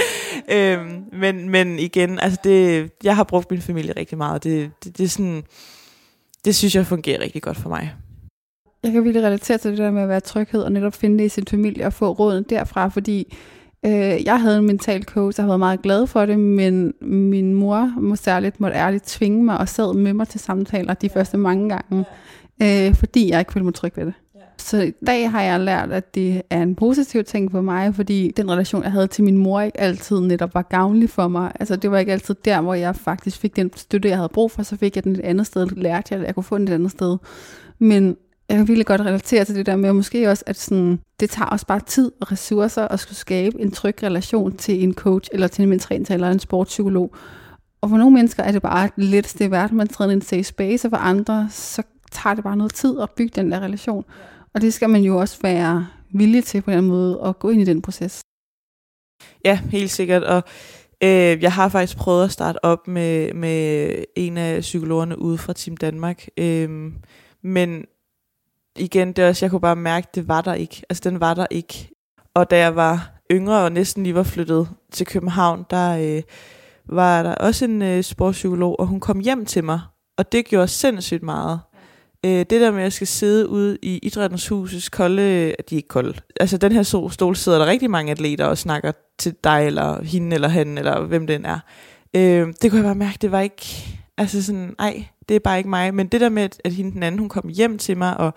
[0.55, 4.45] øhm, men, men igen, altså det, jeg har brugt min familie rigtig meget.
[4.45, 5.43] Det, det, det, er sådan,
[6.45, 7.95] det synes jeg fungerer rigtig godt for mig.
[8.83, 11.25] Jeg kan virkelig relatere til det der med at være tryghed og netop finde det
[11.25, 13.37] i sin familie og få råden derfra, fordi
[13.87, 17.55] Øh, jeg havde en mental coach, jeg har været meget glad for det, men min
[17.55, 21.39] mor må særligt måtte ærligt tvinge mig og sad med mig til samtaler de første
[21.39, 22.05] mange gange,
[22.63, 24.15] øh, fordi jeg ikke følte mig tryg ved det.
[24.57, 28.33] Så i dag har jeg lært, at det er en positiv ting for mig, fordi
[28.37, 31.53] den relation, jeg havde til min mor, ikke altid netop var gavnlig for mig.
[31.61, 34.51] Altså det var ikke altid der, hvor jeg faktisk fik den støtte, jeg havde brug
[34.51, 36.69] for, så fik jeg den et andet sted, lærte jeg, at jeg kunne få den
[36.69, 37.17] et andet sted.
[37.79, 38.17] Men
[38.51, 41.49] jeg kan virkelig godt relatere til det der med, måske også, at sådan, det tager
[41.49, 45.49] også bare tid og ressourcer at skulle skabe en tryg relation til en coach, eller
[45.49, 47.15] til en mentaltræner eller en sportspsykolog.
[47.81, 50.45] Og for nogle mennesker er det bare det letteste i verden, man træder en safe
[50.45, 51.83] space, og for andre, så
[52.13, 54.05] tager det bare noget tid at bygge den der relation.
[54.55, 57.61] Og det skal man jo også være villig til på en måde at gå ind
[57.61, 58.21] i den proces.
[59.45, 60.23] Ja, helt sikkert.
[60.23, 60.43] Og
[61.03, 65.53] øh, jeg har faktisk prøvet at starte op med, med en af psykologerne ude fra
[65.53, 66.27] Team Danmark.
[66.37, 66.93] Øh,
[67.43, 67.85] men
[68.77, 70.83] igen, det er også, jeg kunne bare mærke, at det var der ikke.
[70.91, 71.91] Altså, den var der ikke.
[72.35, 76.23] Og da jeg var yngre og næsten lige var flyttet til København, der øh,
[76.89, 79.81] var der også en øh, sportspsykolog, og hun kom hjem til mig.
[80.19, 81.61] Og det gjorde sindssygt meget.
[82.27, 85.75] Øh, det der med, at jeg skal sidde ude i Idrættens husets kolde, øh, de
[85.75, 89.35] er ikke kolde, altså den her stol sidder der rigtig mange atleter og snakker til
[89.45, 91.59] dig, eller hende, eller han, eller hvem det er.
[92.17, 95.59] Øh, det kunne jeg bare mærke, det var ikke, altså sådan, nej, det er bare
[95.59, 95.95] ikke mig.
[95.95, 98.35] Men det der med, at hende den anden, hun kom hjem til mig, og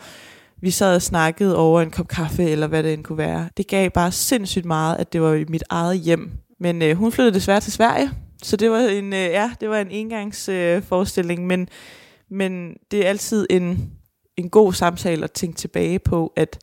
[0.61, 3.49] vi sad og snakkede over en kop kaffe, eller hvad det end kunne være.
[3.57, 6.31] Det gav bare sindssygt meget, at det var i mit eget hjem.
[6.59, 8.11] Men øh, hun flyttede desværre til Sverige,
[8.43, 11.69] så det var en, øh, ja, det var en engangsforestilling, øh, forestilling, men
[12.29, 13.91] men det er altid en,
[14.38, 16.59] en god samtale at tænke tilbage på, at,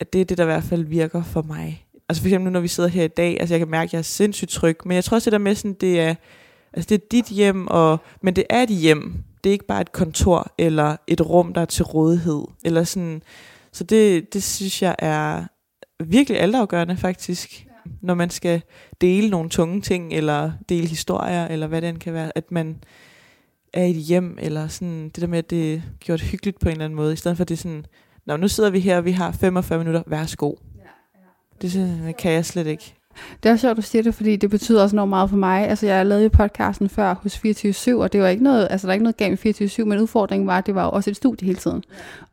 [0.00, 1.86] at det er det, der i hvert fald virker for mig.
[2.08, 3.92] Altså for eksempel nu, når vi sidder her i dag, altså jeg kan mærke, at
[3.92, 6.14] jeg er sindssygt tryg, men jeg tror også, det der med sådan, det er,
[6.74, 9.14] altså det er dit hjem, og, men det er et hjem.
[9.44, 13.22] Det er ikke bare et kontor, eller et rum, der er til rådighed, eller sådan.
[13.72, 15.44] Så det, det synes jeg er
[16.04, 17.90] virkelig altafgørende faktisk, ja.
[18.00, 18.62] når man skal
[19.00, 22.76] dele nogle tunge ting, eller dele historier, eller hvad det kan være, at man,
[23.74, 26.68] er i et hjem, eller sådan det der med, at det er gjort hyggeligt på
[26.68, 27.86] en eller anden måde, i stedet for at det er sådan,
[28.26, 30.54] Nå, nu sidder vi her, og vi har 45 minutter, værsgo.
[30.76, 30.82] Ja,
[31.14, 31.20] ja.
[31.62, 32.94] Det sådan, kan jeg slet ikke.
[33.42, 35.68] Det er sjovt, du siger det, fordi det betyder også noget meget for mig.
[35.68, 38.90] Altså, jeg lavede jo podcasten før hos 24-7, og det var ikke noget, altså, der
[38.90, 41.16] er ikke noget galt med 24 men udfordringen var, at det var jo også et
[41.16, 41.82] studie hele tiden.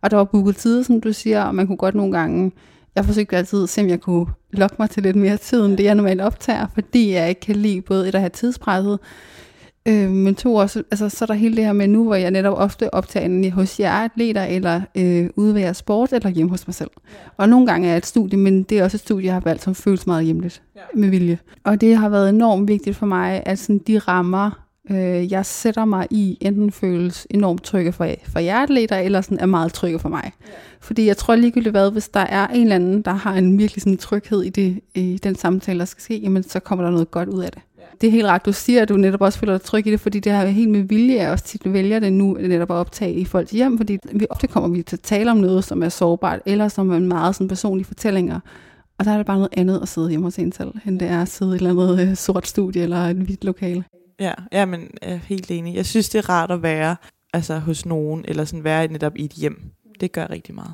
[0.01, 2.51] Og der var booket tid, som du siger, og man kunne godt nogle gange,
[2.95, 5.77] jeg forsøgte altid at se, om jeg kunne lokke mig til lidt mere tid, end
[5.77, 8.99] det jeg normalt optager, fordi jeg ikke kan lide både et at have tidspresset,
[9.87, 12.31] Øh, men to også, altså, så er der hele det her med nu, hvor jeg
[12.31, 16.75] netop ofte optager hos jer atleter, eller øh, ude ved sport, eller hjemme hos mig
[16.75, 16.89] selv.
[17.13, 17.17] Ja.
[17.37, 19.39] Og nogle gange er det et studie, men det er også et studie, jeg har
[19.39, 20.81] valgt, som føles meget hjemligt ja.
[20.93, 21.39] med vilje.
[21.63, 25.85] Og det har været enormt vigtigt for mig, at sådan, de rammer, øh, jeg sætter
[25.85, 29.99] mig i, enten føles enormt trygge for, for jer atleter, eller sådan er meget trygge
[29.99, 30.23] for mig.
[30.23, 30.51] Ja.
[30.79, 33.81] Fordi jeg tror ligegyldigt hvad, hvis der er en eller anden, der har en virkelig
[33.81, 37.11] sådan tryghed i, det, i den samtale, der skal ske, jamen så kommer der noget
[37.11, 37.61] godt ud af det
[38.01, 39.99] det er helt ret, du siger, at du netop også føler dig tryg i det,
[39.99, 43.13] fordi det her helt med vilje, er også tit vælger det nu netop at optage
[43.13, 45.89] i folks hjem, fordi vi ofte kommer vi til at tale om noget, som er
[45.89, 48.39] sårbart, eller som er en meget sådan personlige fortællinger.
[48.97, 51.07] Og der er det bare noget andet at sidde hjemme hos en selv, end det
[51.07, 53.83] er at sidde i et eller andet øh, sort studie eller et hvidt lokale.
[54.19, 55.75] Ja, ja, men jeg er helt enig.
[55.75, 56.95] Jeg synes, det er rart at være
[57.33, 59.61] altså, hos nogen, eller sådan være netop i et hjem.
[59.99, 60.73] Det gør rigtig meget.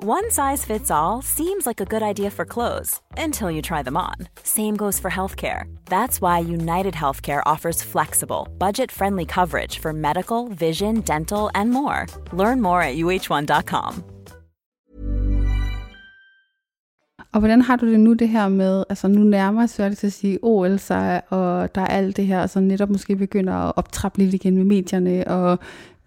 [0.00, 3.96] One size fits all seems like a good idea for clothes until you try them
[3.96, 4.14] on.
[4.44, 5.64] Same goes for healthcare.
[5.86, 12.06] That's why United Healthcare offers flexible, budget friendly coverage for medical, vision, dental, and more.
[12.32, 14.04] Learn more at uh1.com.
[17.32, 20.06] Og hvordan har du det nu det her med, altså nu nærmer sig det til
[20.06, 23.72] at sige OL sig, og der er alt det her, så netop måske begynder at
[23.76, 25.58] optrappe lidt igen med medierne, og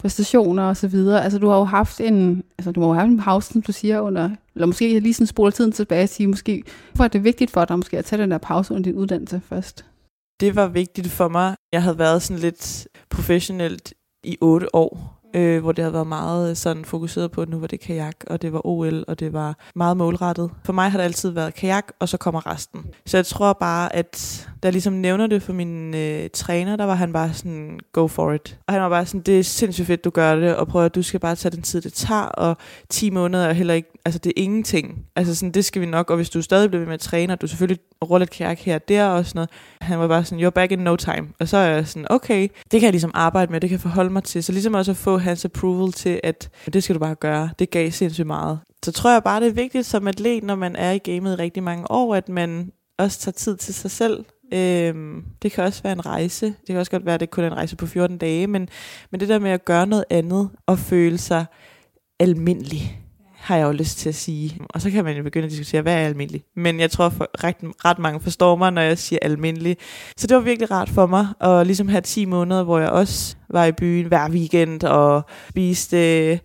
[0.01, 1.23] præstationer og så videre.
[1.23, 3.71] Altså du har jo haft en, altså du har jo haft en pause, som du
[3.71, 7.23] siger, under, eller måske lige sådan spole tiden tilbage og sige, måske, hvorfor er det
[7.23, 9.85] vigtigt for dig måske at tage den der pause under din uddannelse først?
[10.39, 11.55] Det var vigtigt for mig.
[11.73, 13.93] Jeg havde været sådan lidt professionelt
[14.23, 17.59] i otte år, øh, hvor det havde været meget øh, sådan fokuseret på, at nu
[17.59, 20.51] var det kajak, og det var OL, og det var meget målrettet.
[20.63, 22.85] For mig har det altid været kajak, og så kommer resten.
[23.05, 26.85] Så jeg tror bare, at da jeg ligesom nævner det for min øh, træner, der
[26.85, 28.57] var han bare sådan, go for it.
[28.67, 30.95] Og han var bare sådan, det er sindssygt fedt, du gør det, og prøv at
[30.95, 32.57] du skal bare tage den tid, det tager, og
[32.89, 35.05] 10 måneder er heller ikke, altså det er ingenting.
[35.15, 37.33] Altså sådan, det skal vi nok, og hvis du stadig bliver ved med at træne,
[37.33, 39.49] og du selvfølgelig ruller lidt kajak her og der og sådan noget,
[39.81, 41.27] han var bare sådan, you're back in no time.
[41.39, 43.81] Og så er jeg sådan, okay, det kan jeg ligesom arbejde med, det kan jeg
[43.81, 44.43] forholde mig til.
[44.43, 47.49] Så ligesom også at få hans approval til, at det skal du bare gøre.
[47.59, 48.59] Det gav sindssygt meget.
[48.85, 51.35] Så tror jeg bare, det er vigtigt som atlet, når man er i gamet i
[51.35, 54.25] rigtig mange år, at man også tager tid til sig selv.
[54.53, 56.45] Øhm, det kan også være en rejse.
[56.45, 58.69] Det kan også godt være, at det kun er en rejse på 14 dage, men,
[59.11, 61.45] men det der med at gøre noget andet og føle sig
[62.19, 63.00] almindelig,
[63.41, 64.59] har jeg jo lyst til at sige.
[64.69, 66.43] Og så kan man jo begynde at diskutere, hvad er almindelig?
[66.55, 69.77] Men jeg tror, for ret, ret mange forstår mig, når jeg siger almindelig.
[70.17, 73.35] Så det var virkelig rart for mig at ligesom have 10 måneder, hvor jeg også
[73.49, 76.37] var i byen hver weekend og spiste øh,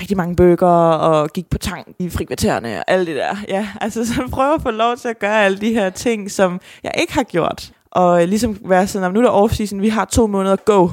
[0.00, 3.36] rigtig mange bøger og gik på tang i frikvartererne og alt det der.
[3.48, 6.60] Ja, altså så prøve at få lov til at gøre alle de her ting, som
[6.84, 7.72] jeg ikke har gjort.
[7.90, 10.88] Og øh, ligesom være sådan, nu er der off-season, vi har to måneder, go.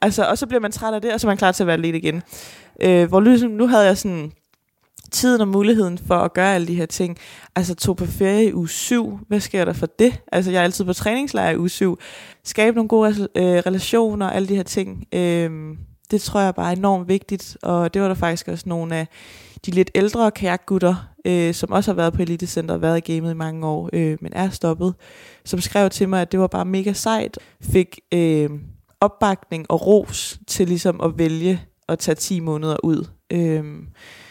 [0.00, 1.66] Altså, og så bliver man træt af det, og så er man klar til at
[1.66, 2.22] være lidt igen.
[2.82, 4.32] Øh, hvor ligesom, nu havde jeg sådan
[5.10, 7.18] tiden og muligheden for at gøre alle de her ting.
[7.56, 9.18] Altså tog på ferie i uge 7.
[9.28, 10.20] Hvad sker der for det?
[10.32, 11.98] Altså jeg er altid på træningslejr i uge 7.
[12.44, 15.06] Skabe nogle gode øh, relationer og alle de her ting.
[15.12, 15.76] Øh,
[16.10, 17.56] det tror jeg bare er enormt vigtigt.
[17.62, 19.06] Og det var der faktisk også nogle af
[19.66, 23.30] de lidt ældre kajakgutter, øh, som også har været på Elitecenter og været i gamet
[23.30, 24.94] i mange år, øh, men er stoppet,
[25.44, 27.38] som skrev til mig, at det var bare mega sejt.
[27.60, 28.50] Fik øh,
[29.00, 33.08] opbakning og ros til ligesom at vælge at tage 10 måneder ud.
[33.32, 33.64] Øh,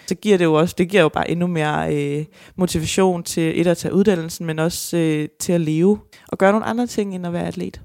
[0.08, 2.26] så giver det jo også, det giver jo bare endnu mere øh,
[2.56, 6.66] motivation til et at tage uddannelsen, men også øh, til at leve og gøre nogle
[6.66, 7.82] andre ting end at være atlet.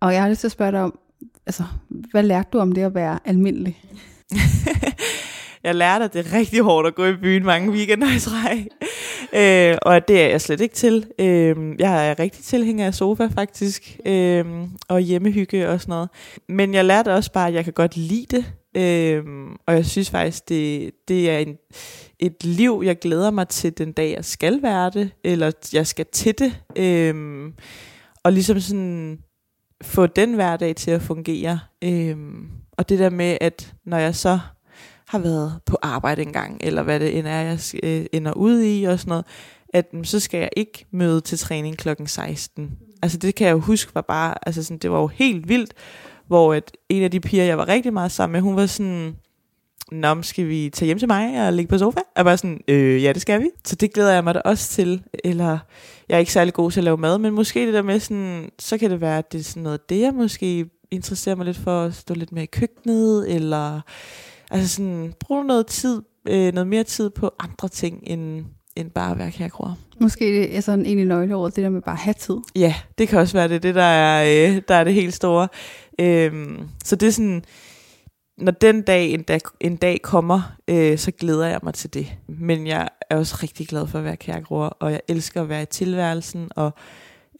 [0.00, 0.98] Og jeg har lyst til at spørge dig om,
[1.46, 1.62] altså,
[2.10, 3.78] hvad lærte du om det at være almindelig?
[5.64, 8.66] jeg lærte, at det er rigtig hårdt at gå i byen mange weekender i træk.
[9.40, 11.06] øh, og det er jeg slet ikke til.
[11.18, 14.44] Øh, jeg er rigtig tilhænger af sofa faktisk, øh,
[14.88, 16.08] og hjemmehygge og sådan noget.
[16.48, 18.52] Men jeg lærte også bare, at jeg kan godt lide det.
[18.76, 21.56] Øhm, og jeg synes faktisk, det, det er en,
[22.18, 26.06] et liv, jeg glæder mig til den dag, jeg skal være det, eller jeg skal
[26.12, 26.62] til det.
[26.76, 27.54] Øhm,
[28.24, 29.18] og ligesom sådan
[29.82, 31.60] få den hverdag til at fungere.
[31.84, 34.38] Øhm, og det der med, at når jeg så
[35.06, 38.84] har været på arbejde engang, eller hvad det end er, jeg øh, ender ud i
[38.84, 39.26] og sådan noget,
[39.74, 42.78] at mm, så skal jeg ikke møde til træning klokken 16.
[43.02, 45.74] Altså det kan jeg jo huske var bare, altså sådan, det var jo helt vildt,
[46.30, 49.16] hvor at en af de piger, jeg var rigtig meget sammen med, hun var sådan,
[49.92, 52.00] Nå, skal vi tage hjem til mig og ligge på sofa?
[52.16, 53.50] Jeg var sådan, øh, ja, det skal vi.
[53.64, 55.02] Så det glæder jeg mig da også til.
[55.24, 55.58] Eller,
[56.08, 58.50] jeg er ikke særlig god til at lave mad, men måske det der med sådan,
[58.58, 61.56] så kan det være, at det er sådan noget, det jeg måske interesserer mig lidt
[61.56, 63.80] for at stå lidt mere i køkkenet, eller
[64.50, 68.44] altså sådan, bruge noget tid, øh, noget mere tid på andre ting, end,
[68.76, 69.74] end bare at være kærkroer.
[70.00, 72.36] Måske det er sådan egentlig nøgleord, det der med bare at have tid.
[72.56, 75.48] Ja, det kan også være det, det der er, øh, der er det helt store.
[76.00, 77.44] Øhm, så det er sådan,
[78.38, 82.06] når den dag en dag, en dag kommer, øh, så glæder jeg mig til det.
[82.28, 85.62] Men jeg er også rigtig glad for at være kærgroer, og jeg elsker at være
[85.62, 86.72] i tilværelsen, og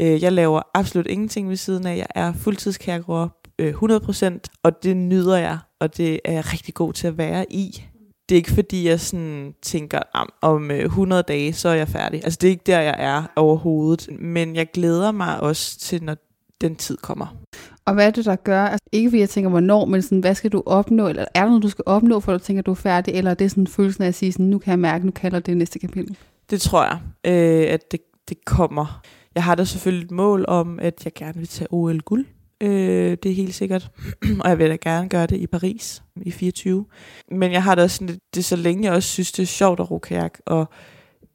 [0.00, 1.96] øh, jeg laver absolut ingenting ved siden af.
[1.96, 3.28] Jeg er fuldtidskærgroer
[3.58, 7.52] øh, 100%, og det nyder jeg, og det er jeg rigtig god til at være
[7.52, 7.82] i.
[8.30, 9.98] Det er ikke fordi, jeg sådan tænker,
[10.42, 12.24] om 100 dage, så er jeg færdig.
[12.24, 14.08] Altså det er ikke der, jeg er overhovedet.
[14.20, 16.16] Men jeg glæder mig også til, når
[16.60, 17.36] den tid kommer.
[17.84, 18.64] Og hvad er det, der gør?
[18.64, 21.08] Altså, ikke fordi jeg tænker, hvornår, men sådan, hvad skal du opnå?
[21.08, 23.14] Eller er der noget, du skal opnå, for at du tænker, at du er færdig?
[23.14, 25.40] Eller er det sådan følelsen af at sige, sådan, nu kan jeg mærke, nu kalder
[25.40, 26.16] det næste kapitel?
[26.50, 29.02] Det tror jeg, øh, at det, det kommer.
[29.34, 32.26] jeg har da selvfølgelig et mål om, at jeg gerne vil tage OL-guld.
[32.60, 33.90] Øh, det er helt sikkert.
[34.40, 36.84] og jeg vil da gerne gøre det i Paris i 24.
[37.30, 39.46] Men jeg har da sådan, lidt, det er så længe jeg også synes, det er
[39.46, 40.68] sjovt at ro kajak, og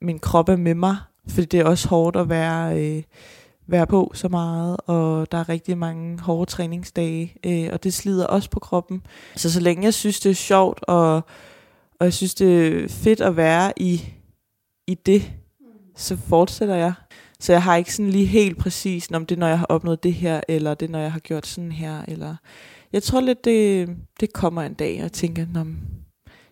[0.02, 0.98] min krop er med mig,
[1.30, 3.04] fordi det er også hårdt at være, øh,
[3.68, 8.28] være på så meget, og der er rigtig mange hårde træningsdage, øh, og det slider
[8.28, 9.02] også på kroppen.
[9.36, 11.16] Så så længe jeg synes, det er sjovt, og,
[12.00, 14.02] og jeg synes, det er fedt at være i,
[14.88, 15.32] i det,
[15.96, 16.94] så fortsætter jeg.
[17.46, 20.04] Så jeg har ikke sådan lige helt præcis, om det er, når jeg har opnået
[20.04, 22.36] det her, eller det er, når jeg har gjort sådan her, eller...
[22.94, 23.90] Jeg tror lidt, det,
[24.20, 25.78] det kommer en dag, og jeg tænker, om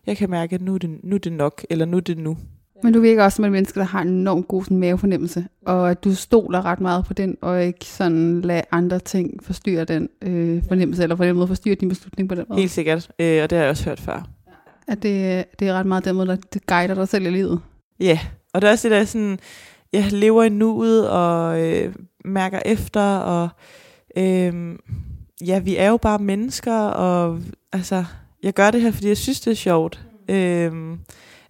[0.05, 2.17] jeg kan mærke, at nu er, det, nu er det nok, eller nu er det
[2.17, 2.37] nu.
[2.83, 5.91] Men du virker også som et menneske, der har en enormt god sådan, mavefornemmelse, og
[5.91, 10.09] at du stoler ret meget på den, og ikke sådan lade andre ting forstyrre den
[10.21, 12.59] øh, fornemmelse, eller på den måde forstyrre din beslutning på den måde.
[12.59, 14.27] Helt sikkert, øh, og det har jeg også hørt før.
[14.87, 17.59] At det, det er ret meget den måde, der guider dig selv i livet.
[17.99, 18.19] Ja,
[18.53, 19.39] og det er også det der sådan,
[19.93, 23.49] jeg lever i nuet og øh, mærker efter, og
[24.17, 24.75] øh,
[25.45, 27.41] ja, vi er jo bare mennesker, og
[27.71, 28.05] altså,
[28.43, 30.05] jeg gør det her, fordi jeg synes, det er sjovt.
[30.29, 30.97] Øh,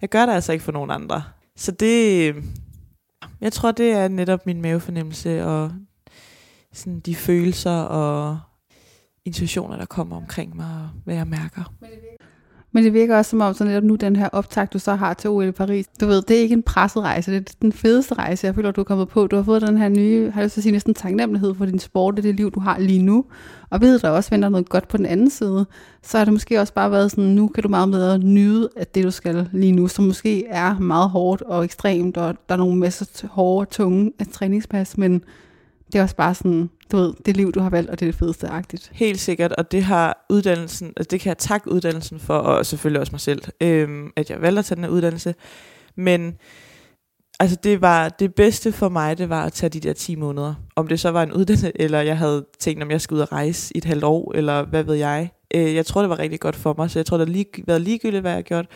[0.00, 1.22] jeg gør det altså ikke for nogen andre.
[1.56, 2.34] Så det,
[3.40, 5.72] jeg tror, det er netop min mavefornemmelse, og
[6.72, 8.40] sådan de følelser og
[9.24, 11.72] intuitioner, der kommer omkring mig, og hvad jeg mærker.
[12.74, 15.14] Men det virker også som om, så netop nu den her optag, du så har
[15.14, 17.72] til OL i Paris, du ved, det er ikke en presset rejse, det er den
[17.72, 19.26] fedeste rejse, jeg føler, du er kommet på.
[19.26, 22.18] Du har fået den her nye, har du så sige, næsten taknemmelighed for din sport
[22.18, 23.24] og det liv, du har lige nu.
[23.70, 25.66] Og ved, der også venter noget godt på den anden side,
[26.02, 28.86] så har det måske også bare været sådan, nu kan du meget bedre nyde af
[28.86, 32.58] det, du skal lige nu, som måske er meget hårdt og ekstremt, og der er
[32.58, 35.22] nogle masser hårde, tunge træningspas, men
[35.94, 38.10] det er også bare sådan, du ved, det liv, du har valgt, og det er
[38.10, 38.90] det fedeste agtigt.
[38.92, 43.00] Helt sikkert, og det har uddannelsen, altså det kan jeg takke uddannelsen for, og selvfølgelig
[43.00, 45.34] også mig selv, øhm, at jeg valgte at tage den her uddannelse.
[45.96, 46.34] Men
[47.40, 50.54] altså det var det bedste for mig, det var at tage de der 10 måneder.
[50.76, 53.32] Om det så var en uddannelse, eller jeg havde tænkt, om jeg skulle ud og
[53.32, 55.30] rejse i et halvt år, eller hvad ved jeg.
[55.54, 57.46] Øh, jeg tror, det var rigtig godt for mig, så jeg tror, det har lige,
[57.66, 58.66] været ligegyldigt, hvad jeg har gjort.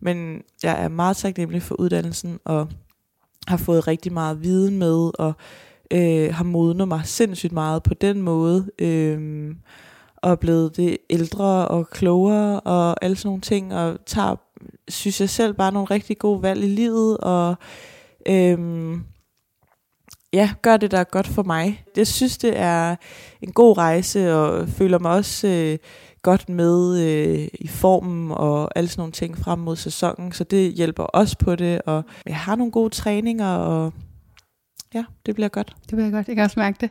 [0.00, 2.68] Men jeg er meget taknemmelig for uddannelsen, og
[3.48, 5.34] har fået rigtig meget viden med, og
[5.90, 9.50] øh, har modnet mig sindssygt meget på den måde, øh,
[10.16, 14.36] og er blevet det ældre og klogere og alle sådan nogle ting, og tager,
[14.88, 17.54] synes jeg selv, bare nogle rigtig gode valg i livet, og
[18.28, 18.58] øh,
[20.32, 21.84] ja, gør det, der er godt for mig.
[21.96, 22.96] Jeg synes, det er
[23.42, 25.78] en god rejse, og føler mig også øh,
[26.22, 30.72] godt med øh, i formen og alle sådan nogle ting frem mod sæsonen, så det
[30.72, 33.92] hjælper også på det, og jeg har nogle gode træninger, og
[34.94, 35.76] ja, det bliver godt.
[35.90, 36.90] Det bliver godt, jeg kan også mærke det.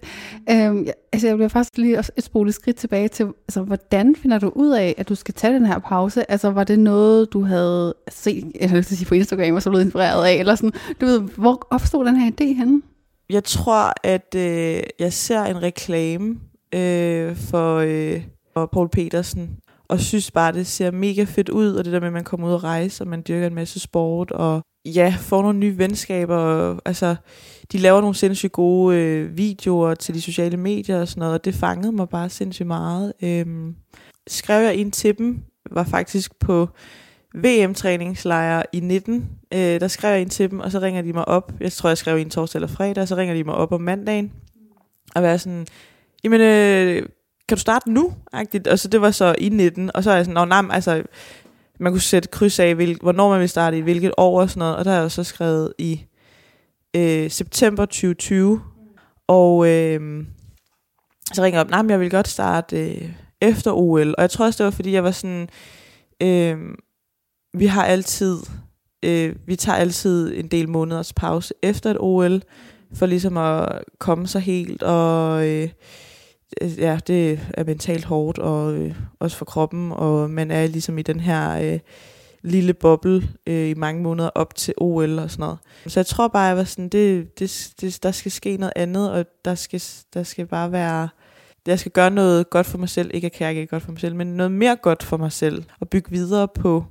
[0.49, 4.15] Øhm, ja, altså jeg bliver faktisk lige også et spole skridt tilbage til, altså hvordan
[4.15, 6.31] finder du ud af, at du skal tage den her pause?
[6.31, 9.85] Altså var det noget, du havde set, jeg har sige på Instagram, og så blevet
[9.85, 10.71] inspireret af, eller sådan,
[11.01, 12.81] du ved, hvor opstod den her idé henne?
[13.29, 16.39] Jeg tror, at øh, jeg ser en reklame
[16.75, 18.23] øh, for, øh,
[18.53, 19.57] for Paul Petersen,
[19.89, 22.47] og synes bare, det ser mega fedt ud, og det der med, at man kommer
[22.47, 26.35] ud og rejse, og man dyrker en masse sport, og ja, får nogle nye venskaber,
[26.35, 27.15] og, altså,
[27.71, 31.45] de laver nogle sindssygt gode øh, videoer til de sociale medier og sådan noget, og
[31.45, 33.13] det fangede mig bare sindssygt meget.
[33.23, 33.75] Øhm,
[34.27, 35.39] skrev jeg ind til dem,
[35.71, 36.69] var faktisk på
[37.35, 41.27] VM-træningslejr i 19, øh, der skrev jeg ind til dem, og så ringer de mig
[41.27, 43.71] op, jeg tror, jeg skrev ind torsdag eller fredag, og så ringer de mig op
[43.71, 44.31] om mandagen,
[45.15, 45.67] og var sådan,
[46.23, 47.03] jamen, øh,
[47.47, 48.13] kan du starte nu?
[48.35, 48.71] -agtigt.
[48.71, 51.03] Og så det var så i 19, og så er jeg sådan, Nå, nej, altså,
[51.79, 54.59] man kunne sætte kryds af, hvil, hvornår man vil starte i hvilket år og sådan
[54.59, 56.01] noget, og der har jeg så skrevet i
[56.97, 58.61] øh, september 2020,
[59.27, 60.25] og øh,
[61.33, 63.09] så ringer jeg op, nej, men jeg vil godt starte øh,
[63.41, 65.49] efter OL, og jeg tror også, det var, fordi jeg var sådan,
[66.21, 66.57] øh,
[67.53, 68.37] vi har altid,
[69.05, 72.41] øh, vi tager altid en del måneders pause efter et OL,
[72.93, 75.69] for ligesom at komme sig helt, og øh,
[76.61, 80.97] øh, ja, det er mentalt hårdt, og øh, også for kroppen, og man er ligesom
[80.97, 81.79] i den her øh,
[82.47, 85.57] lille boble øh, i mange måneder op til OL og sådan noget.
[85.87, 89.11] Så jeg tror bare, jeg var sådan, det, det, det, der skal ske noget andet,
[89.11, 89.81] og der skal,
[90.13, 91.09] der skal bare være,
[91.67, 94.15] jeg skal gøre noget godt for mig selv, ikke at kærke godt for mig selv,
[94.15, 96.85] men noget mere godt for mig selv, og bygge videre på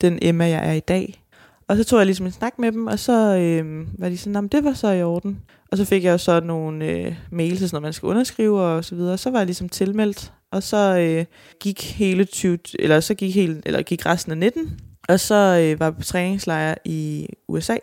[0.00, 1.22] den Emma, jeg er i dag.
[1.68, 4.48] Og så tog jeg ligesom en snak med dem, og så øh, var de sådan,
[4.48, 5.42] det var så i orden.
[5.72, 8.84] Og så fik jeg jo så nogle øh, mails, sådan noget, man skal underskrive og
[8.84, 9.18] så videre.
[9.18, 11.24] Så var jeg ligesom tilmeldt, og så øh,
[11.60, 14.80] gik hele 20, eller så gik, hele, eller gik resten af 19.
[15.08, 17.76] Og så øh, var vi på træningslejr i USA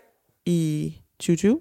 [0.46, 1.60] i 2020.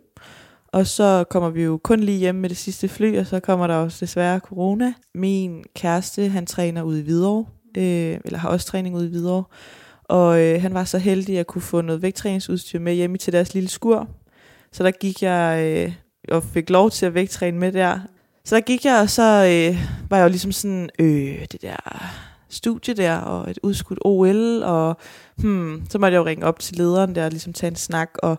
[0.67, 3.67] Og så kommer vi jo kun lige hjem med det sidste fly, og så kommer
[3.67, 4.93] der også desværre corona.
[5.15, 7.45] Min kæreste, han træner ude i Hvidovre,
[7.77, 9.43] øh, eller har også træning ude i Hvidovre.
[10.03, 13.53] Og øh, han var så heldig at kunne få noget vægttræningsudstyr med hjemme til deres
[13.53, 14.07] lille skur.
[14.71, 15.93] Så der gik jeg øh,
[16.35, 17.99] og fik lov til at vægttræne med der.
[18.45, 19.77] Så der gik jeg, og så øh,
[20.09, 21.75] var jeg jo ligesom sådan, øh, det der
[22.53, 24.97] studie der, og et udskudt OL, og
[25.35, 28.09] hmm, så måtte jeg jo ringe op til lederen der, og ligesom tage en snak,
[28.23, 28.37] og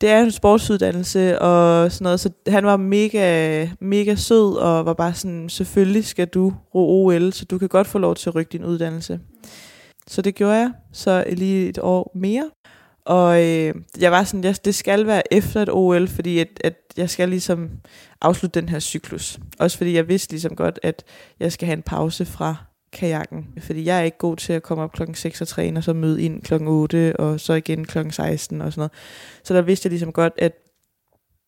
[0.00, 4.94] det er en sportsuddannelse og sådan noget, så han var mega, mega sød og var
[4.94, 8.34] bare sådan, selvfølgelig skal du ro OL, så du kan godt få lov til at
[8.34, 9.20] rykke din uddannelse.
[10.06, 12.50] Så det gjorde jeg, så lige et år mere.
[13.04, 16.74] Og øh, jeg var sådan, jeg, det skal være efter et OL, fordi at, at
[16.96, 17.70] jeg skal ligesom
[18.20, 19.38] afslutte den her cyklus.
[19.58, 21.04] Også fordi jeg vidste ligesom godt, at
[21.40, 22.56] jeg skal have en pause fra
[22.92, 23.48] kajakken.
[23.60, 25.92] Fordi jeg er ikke god til at komme op klokken 6 og træne, og så
[25.92, 28.92] møde ind klokken 8, og så igen klokken 16 og sådan noget.
[29.44, 30.52] Så der vidste jeg ligesom godt, at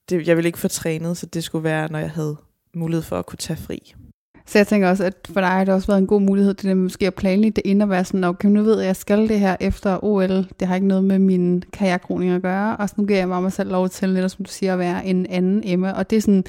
[0.09, 2.37] det, jeg ville ikke få trænet, så det skulle være, når jeg havde
[2.75, 3.95] mulighed for at kunne tage fri.
[4.47, 6.69] Så jeg tænker også, at for dig har det også været en god mulighed til
[6.69, 8.97] det måske at planlægge det ind og være sådan, okay, nu ved jeg, at jeg
[8.97, 10.47] skal det her efter OL.
[10.61, 13.53] Det har ikke noget med min kajakroning at gøre, og så nu giver jeg mig
[13.53, 15.93] selv lov til, netop som du siger, at være en anden Emma.
[15.93, 16.45] Og det er sådan,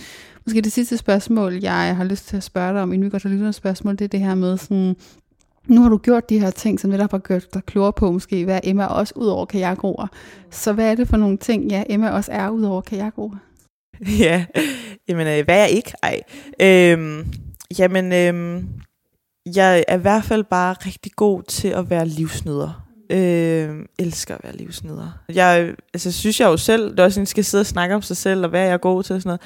[0.46, 3.20] måske det sidste spørgsmål, jeg har lyst til at spørge dig om, inden vi går
[3.20, 4.96] til lytternes spørgsmål, det er det her med sådan,
[5.68, 8.46] nu har du gjort de her ting, som netop har gjort dig klogere på måske,
[8.46, 10.08] hvad Emma også ud over kajakroer.
[10.52, 13.36] Så hvad er det for nogle ting, ja, Emma også er ud over kajakroer?
[14.20, 14.46] Ja,
[15.08, 15.94] jamen øh, hvad er jeg ikke?
[16.04, 16.22] Ej.
[16.62, 17.26] Øhm,
[17.80, 18.64] jamen, øh,
[19.56, 22.88] jeg er i hvert fald bare rigtig god til at være livsnyder.
[23.10, 25.24] Øh, elsker at være livsnyder.
[25.34, 28.02] Jeg altså, synes jeg jo selv, det er også en, skal sidde og snakke om
[28.02, 29.42] sig selv, og hvad jeg er god til og sådan noget.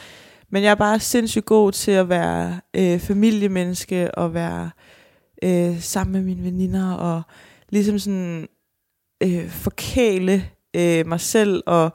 [0.50, 4.72] Men jeg er bare sindssygt god til at være øh, familiemenneske, og være
[5.44, 7.22] øh, sammen med mine veninder, og
[7.70, 8.48] ligesom sådan
[9.24, 10.46] øh, forkæle
[10.76, 11.94] øh, mig selv, og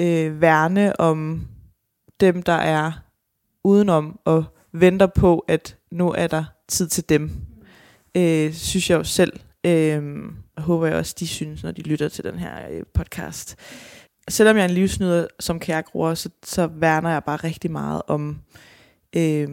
[0.00, 1.48] øh, værne om
[2.20, 2.92] dem, der er
[3.64, 7.30] udenom, og venter på, at nu er der tid til dem.
[8.14, 9.40] Øh, synes jeg jo selv.
[9.66, 10.02] Øh,
[10.58, 13.56] håber jeg også, de synes, når de lytter til den her øh, podcast.
[14.28, 18.38] Selvom jeg er en livsnyder som kajakroer, så, så værner jeg bare rigtig meget om,
[19.16, 19.48] øh,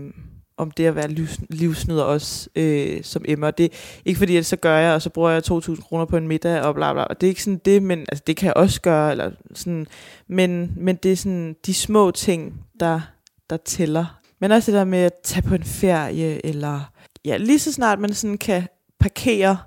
[0.58, 3.52] om det at være livs, livsnyder også øh, som Emma.
[3.52, 3.70] Det er
[4.06, 6.62] ikke fordi, at så gør jeg, og så bruger jeg 2.000 kroner på en middag,
[6.62, 7.04] og bla bla.
[7.04, 9.12] Og det er ikke sådan det, men altså, det kan jeg også gøre.
[9.12, 9.88] Eller sådan,
[10.28, 13.02] men, men det er sådan de små ting, der,
[13.50, 14.22] der tæller.
[14.40, 16.92] Men også det der med at tage på en ferie, eller
[17.26, 18.68] ja, lige så snart man sådan kan
[19.00, 19.58] parkere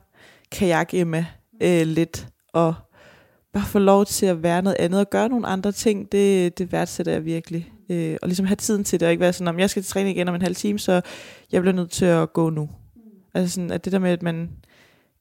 [0.53, 1.25] kajak med
[1.63, 2.75] øh, lidt, og
[3.53, 6.73] bare få lov til at være noget andet, og gøre nogle andre ting, det, det
[6.73, 7.73] værdsætter jeg virkelig.
[7.91, 9.93] Øh, og ligesom have tiden til det, og ikke være sådan, om jeg skal til
[9.93, 11.01] træning igen om en halv time, så
[11.53, 12.71] jeg bliver nødt til at gå nu.
[13.35, 14.51] Altså sådan, at det der med, at man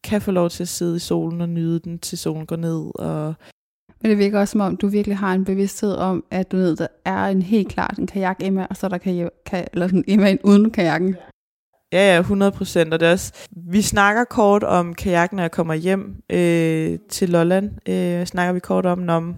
[0.03, 2.91] kan få lov til at sidde i solen og nyde den, til solen går ned,
[2.95, 3.33] og
[4.01, 6.75] men det virker også som om, du virkelig har en bevidsthed om, at du ved,
[6.75, 10.03] der er en helt klart en kajak Emma, og så der kan, kan eller sådan
[10.07, 11.15] Emma uden kajakken.
[11.93, 12.93] Ja, ja, 100 procent.
[12.93, 13.33] Og det er også,
[13.71, 17.89] vi snakker kort om kajakken, når jeg kommer hjem øh, til Lolland.
[17.89, 19.35] Øh, snakker vi kort om, om,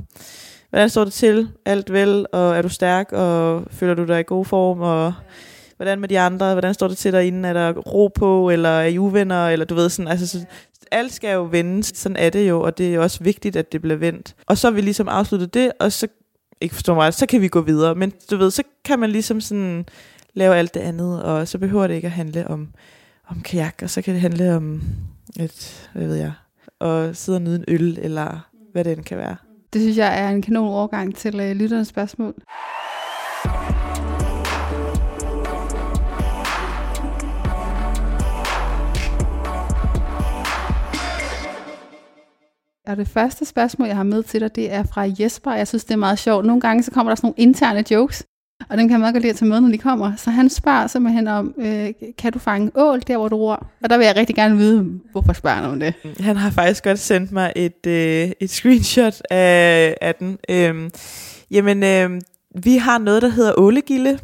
[0.70, 1.50] hvordan står det til?
[1.66, 2.26] Alt vel?
[2.34, 3.12] Og er du stærk?
[3.12, 4.80] Og føler du dig i god form?
[4.82, 5.14] Og
[5.80, 6.52] hvordan med de andre?
[6.52, 7.50] Hvordan står det til derinde?
[7.50, 8.50] Er der ro på?
[8.50, 9.48] Eller er I uvenner?
[9.48, 10.46] Eller du ved sådan, altså, så,
[10.92, 11.92] alt skal jo vendes.
[11.96, 14.36] Sådan er det jo, og det er også vigtigt, at det bliver vendt.
[14.48, 16.08] Og så har vi ligesom afsluttet det, og så,
[16.62, 17.96] ikke forstår mig, så kan vi gå videre.
[17.96, 19.86] Men du ved, så kan man ligesom sådan
[20.34, 22.68] lave alt det andet, og så behøver det ikke at handle om,
[23.28, 24.82] om kajak, og så kan det handle om
[25.40, 26.34] et, hvad ved jeg,
[26.82, 29.36] at sidde og nyde en øl, eller hvad det end kan være.
[29.74, 32.34] Det synes jeg er en kanon overgang til øh, lytternes spørgsmål.
[42.90, 45.54] Og det første spørgsmål, jeg har med til dig, det er fra Jesper.
[45.54, 46.46] Jeg synes, det er meget sjovt.
[46.46, 48.24] Nogle gange så kommer der sådan nogle interne jokes,
[48.70, 50.16] og den kan jeg meget godt lide at tage med, når de kommer.
[50.16, 53.68] Så han spørger simpelthen om, øh, kan du fange ål der, hvor du ror?
[53.84, 55.94] Og der vil jeg rigtig gerne vide, hvorfor spørger han om det.
[56.04, 60.38] Mm, han har faktisk godt sendt mig et, øh, et screenshot af, af den.
[60.50, 60.90] Øhm,
[61.52, 62.22] jamen, øh,
[62.64, 64.20] vi har noget, der hedder ålegilde.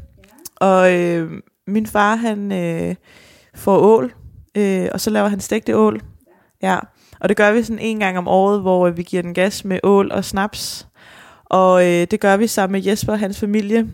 [0.55, 1.32] Og øh,
[1.68, 2.95] min far, han øh,
[3.55, 4.13] får ål,
[4.57, 6.01] øh, og så laver han stegte ål.
[6.61, 6.80] Ja,
[7.20, 9.66] og det gør vi sådan en gang om året, hvor øh, vi giver den gas
[9.66, 10.88] med ål og snaps.
[11.45, 13.88] Og øh, det gør vi sammen med Jesper og hans familie.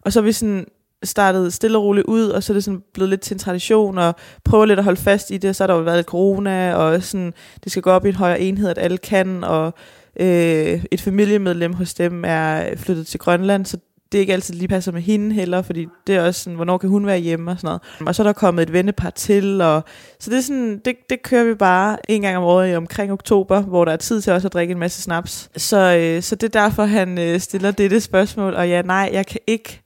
[0.00, 0.66] Og så er vi sådan
[1.04, 3.98] startet stille og roligt ud, og så er det sådan blevet lidt til en tradition,
[3.98, 5.56] og prøver lidt at holde fast i det.
[5.56, 7.32] Så har der jo været lidt corona, og sådan,
[7.64, 9.74] det skal gå op i en højere enhed, at alle kan, og
[10.20, 13.78] øh, et familiemedlem hos dem er flyttet til Grønland, så
[14.12, 16.90] det ikke altid lige passer med hende heller, fordi det er også sådan, hvornår kan
[16.90, 18.08] hun være hjemme og sådan noget.
[18.08, 19.84] Og så er der kommet et vennepar til, og
[20.20, 23.12] så det er sådan, det, det kører vi bare en gang om året i omkring
[23.12, 25.50] oktober, hvor der er tid til også at drikke en masse snaps.
[25.56, 29.26] Så, øh, så det er derfor, han øh, stiller dette spørgsmål, og ja, nej, jeg
[29.26, 29.80] kan ikke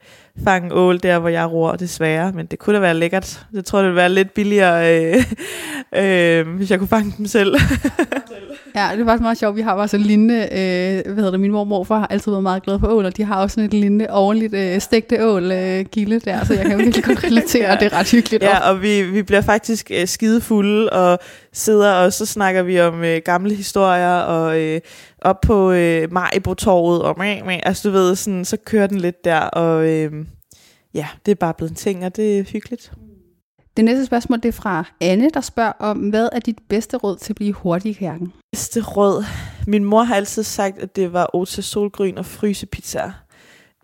[0.45, 3.47] fange ål der, hvor jeg ror, desværre, men det kunne da være lækkert.
[3.53, 5.25] Jeg tror, det ville være lidt billigere, øh,
[6.03, 7.55] øh, hvis jeg kunne fange dem selv.
[8.75, 9.57] Ja, det var meget sjovt.
[9.57, 12.07] Vi har bare sådan en lignende, øh, hvad hedder det, min mor og morfar har
[12.07, 14.81] altid været meget glade for ål, og de har også sådan et lignende ordentligt øh,
[14.81, 17.73] stegte ål øh, gilde der, så jeg kan virkelig godt relatere, ja.
[17.73, 18.43] og det er ret hyggeligt.
[18.43, 21.19] Ja, og vi, vi bliver faktisk øh, skidefulde og
[21.53, 24.81] sidder, og så snakker vi om øh, gamle historier, og øh,
[25.23, 29.25] op på øh, Majbo-torvet, og mæ, mæ, altså du ved, sådan, så kører den lidt
[29.25, 30.13] der, og øh,
[30.95, 32.93] ja, det er bare blevet en ting, og det er hyggeligt.
[33.77, 37.17] Det næste spørgsmål det er fra Anne, der spørger om, hvad er dit bedste råd
[37.17, 38.33] til at blive hurtig i kærken?
[38.53, 39.25] Bedste råd?
[39.67, 43.13] Min mor har altid sagt, at det var Ota solgryn og frysepizza.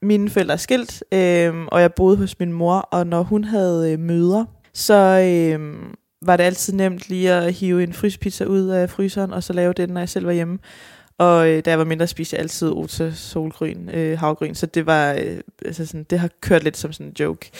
[0.03, 3.93] Mine forældre er skilt, øh, og jeg boede hos min mor, og når hun havde
[3.93, 5.77] øh, møder, så øh,
[6.23, 9.73] var det altid nemt lige at hive en frysepizza ud af fryseren, og så lave
[9.73, 10.59] den, når jeg selv var hjemme.
[11.19, 14.87] Og øh, da jeg var mindre, spiste jeg altid Ota solgryn, øh, havgryn, så det
[14.87, 17.51] var øh, altså sådan, det har kørt lidt som sådan en joke.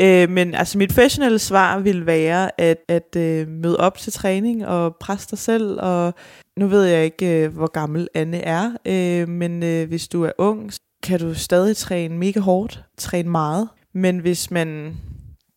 [0.00, 4.66] Øh, men altså mit professionelle svar vil være at, at øh, møde op til træning
[4.66, 5.80] og presse dig selv.
[5.80, 6.14] Og
[6.56, 10.32] nu ved jeg ikke, øh, hvor gammel Anne er, øh, men øh, hvis du er
[10.38, 10.72] ung,
[11.02, 13.68] kan du stadig træne mega hårdt, træne meget.
[13.94, 14.96] Men hvis man,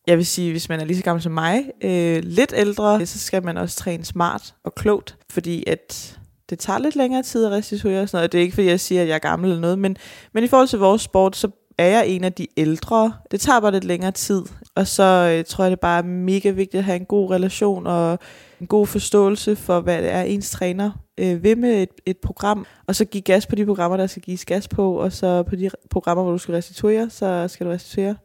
[0.07, 3.19] jeg vil sige, hvis man er lige så gammel som mig, øh, lidt ældre, så
[3.19, 6.17] skal man også træne smart og klogt, fordi at
[6.49, 8.31] det tager lidt længere tid at restituere og sådan noget.
[8.31, 9.97] Det er ikke, fordi jeg siger, at jeg er gammel eller noget, men,
[10.33, 11.49] men i forhold til vores sport, så
[11.81, 13.13] er jeg en af de ældre.
[13.31, 14.43] Det tager bare lidt længere tid.
[14.75, 17.87] Og så øh, tror jeg, det er bare mega vigtigt at have en god relation
[17.87, 18.19] og
[18.61, 22.65] en god forståelse for, hvad det er, ens træner øh, ved med et, et program.
[22.87, 24.93] Og så give gas på de programmer, der skal gives gas på.
[24.93, 28.15] Og så på de programmer, hvor du skal restituere, så skal du restituere.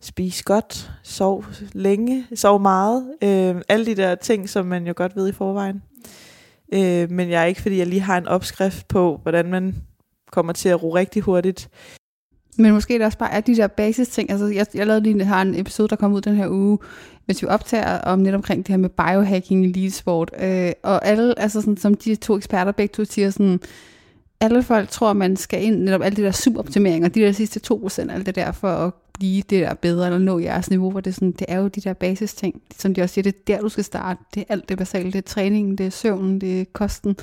[0.00, 3.04] Spis godt, sov længe, sov meget.
[3.22, 5.82] Øh, alle de der ting, som man jo godt ved i forvejen.
[6.74, 9.74] Øh, men jeg er ikke, fordi jeg lige har en opskrift på, hvordan man
[10.32, 11.68] kommer til at ro rigtig hurtigt.
[12.56, 14.30] Men måske det også bare er de der basis ting.
[14.30, 16.78] Altså, jeg, jeg lavede lige har en episode, der kom ud den her uge,
[17.26, 20.30] hvis vi optager om lidt omkring det her med biohacking i elitesport.
[20.40, 23.60] Øh, og alle, altså sådan, som de to eksperter begge to siger, sådan,
[24.40, 28.12] alle folk tror, man skal ind netop alle de der suboptimeringer, de der sidste 2%,
[28.12, 31.14] alt det der, for at blive det der bedre, eller nå jeres niveau, hvor det
[31.14, 33.60] sådan, det er jo de der basis ting, som de også siger, det er der,
[33.60, 34.20] du skal starte.
[34.34, 37.16] Det er alt det basale, det er træningen, det er søvnen, det er kosten,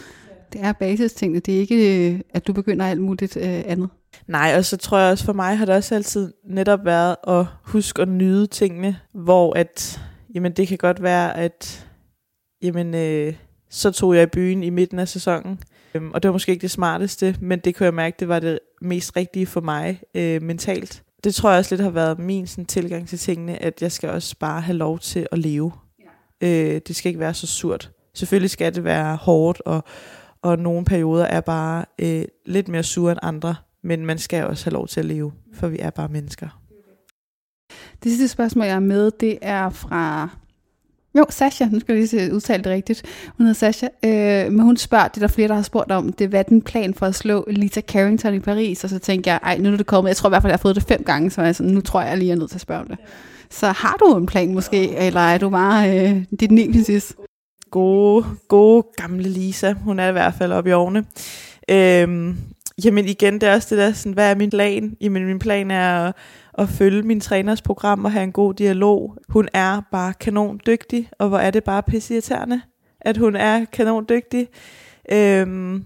[0.53, 3.89] det er basis tingene, det er ikke, at du begynder alt muligt øh, andet.
[4.27, 7.45] Nej, og så tror jeg også for mig har det også altid netop været at
[7.63, 10.01] huske at nyde tingene, hvor at,
[10.35, 11.87] jamen det kan godt være, at
[12.61, 13.33] jamen, øh,
[13.69, 15.59] så tog jeg i byen i midten af sæsonen,
[15.93, 18.39] øhm, og det var måske ikke det smarteste, men det kunne jeg mærke, det var
[18.39, 21.03] det mest rigtige for mig øh, mentalt.
[21.23, 24.09] Det tror jeg også lidt har været min sådan, tilgang til tingene, at jeg skal
[24.09, 25.71] også bare have lov til at leve.
[26.41, 26.47] Ja.
[26.47, 27.91] Øh, det skal ikke være så surt.
[28.13, 29.83] Selvfølgelig skal det være hårdt, og,
[30.41, 34.65] og nogle perioder er bare øh, lidt mere sure end andre, men man skal også
[34.65, 36.61] have lov til at leve, for vi er bare mennesker.
[38.03, 40.29] Det sidste spørgsmål, jeg er med, det er fra...
[41.17, 43.03] Jo, Sasha, nu skal jeg lige udtale det rigtigt.
[43.37, 46.13] Hun hedder Sasha, øh, men hun spørger, det er der flere, der har spurgt om,
[46.13, 48.83] det hvad er den plan for at slå Lita Carrington i Paris?
[48.83, 50.09] Og så tænker jeg, ej, nu er det kommet.
[50.09, 52.01] Jeg tror i hvert fald, jeg har fået det fem gange, så altså, nu tror
[52.01, 52.97] jeg, jeg lige er nødt til at spørge om det.
[53.49, 57.15] Så har du en plan måske, eller er du bare øh, dit nemesis?
[57.71, 59.73] Gode, gode gamle Lisa.
[59.73, 61.05] Hun er i hvert fald oppe i årene.
[61.69, 62.37] Øhm,
[62.85, 64.97] Jamen igen, det er også det der, sådan, hvad er min plan?
[65.01, 66.15] Jamen min plan er at,
[66.53, 69.17] at følge min træners program og have en god dialog.
[69.29, 72.61] Hun er bare kanon dygtig, og hvor er det bare pissirriterende,
[73.01, 74.47] at hun er kanon dygtig.
[75.11, 75.83] Øhm,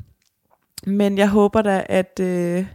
[0.86, 2.66] men jeg håber da, at øh,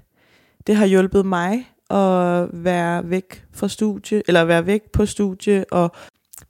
[0.67, 5.93] det har hjulpet mig at være væk fra studie, eller være væk på studie, og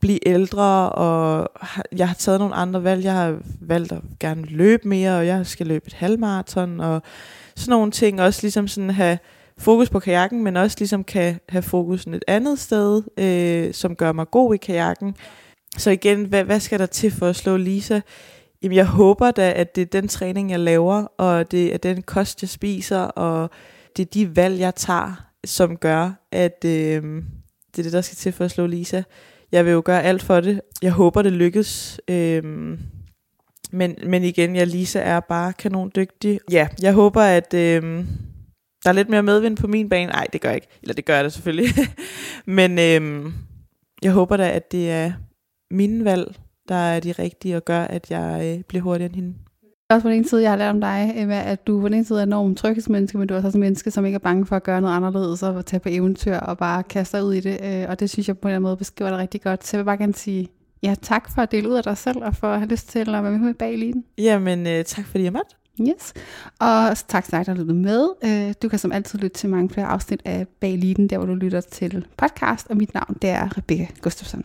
[0.01, 1.49] blive ældre, og
[1.97, 3.05] jeg har taget nogle andre valg.
[3.05, 7.03] Jeg har valgt at gerne løbe mere, og jeg skal løbe et halvmarathon, og
[7.57, 8.23] sådan nogle ting.
[8.23, 9.19] Også ligesom sådan have
[9.59, 14.13] fokus på kajakken, men også ligesom kan have fokus et andet sted, øh, som gør
[14.13, 15.15] mig god i kajakken.
[15.77, 18.01] Så igen, hvad, hvad skal der til for at slå Lisa?
[18.63, 22.03] Jamen, jeg håber da, at det er den træning, jeg laver, og det er den
[22.03, 23.51] kost, jeg spiser, og
[23.97, 27.03] det er de valg, jeg tager, som gør, at øh,
[27.73, 29.03] det er det, der skal til for at slå Lisa.
[29.53, 30.61] Jeg vil jo gøre alt for det.
[30.83, 32.01] Jeg håber, det lykkes.
[32.09, 32.43] Øh,
[33.73, 36.41] men, men igen, jeg Lisa er bare kanon dygtig.
[36.51, 37.83] Ja, jeg håber, at øh,
[38.85, 40.07] der er lidt mere medvind på min bane.
[40.07, 40.69] Nej, det gør jeg ikke.
[40.83, 41.69] Eller det gør jeg da selvfølgelig.
[42.59, 43.33] men øh,
[44.03, 45.13] jeg håber da, at det er
[45.71, 46.35] mine valg,
[46.69, 49.35] der er de rigtige og gør, at jeg øh, bliver hurtigere end hende.
[49.91, 51.95] Også på den ene side, jeg har lært om dig, Emma, at du på den
[51.95, 54.47] ene side er enormt tryghedsmenneske, men du er også en menneske, som ikke er bange
[54.47, 57.41] for at gøre noget anderledes og tage på eventyr og bare kaste dig ud i
[57.41, 57.61] det.
[57.65, 59.67] Øh, og det synes jeg på en eller anden måde beskriver det rigtig godt.
[59.67, 60.49] Så jeg vil bare gerne sige
[60.83, 62.99] Ja, tak for at dele ud af dig selv, og for at have lyst til
[62.99, 64.05] at være med bag eliten.
[64.19, 65.57] Jamen, øh, tak fordi jeg måtte.
[65.89, 66.13] Yes.
[66.59, 68.09] Og tak til dig, der lyttede med.
[68.25, 71.27] Øh, du kan som altid lytte til mange flere afsnit af Bag Eliten, der hvor
[71.27, 74.45] du lytter til podcast, og mit navn det er Rebecca Gustafsson.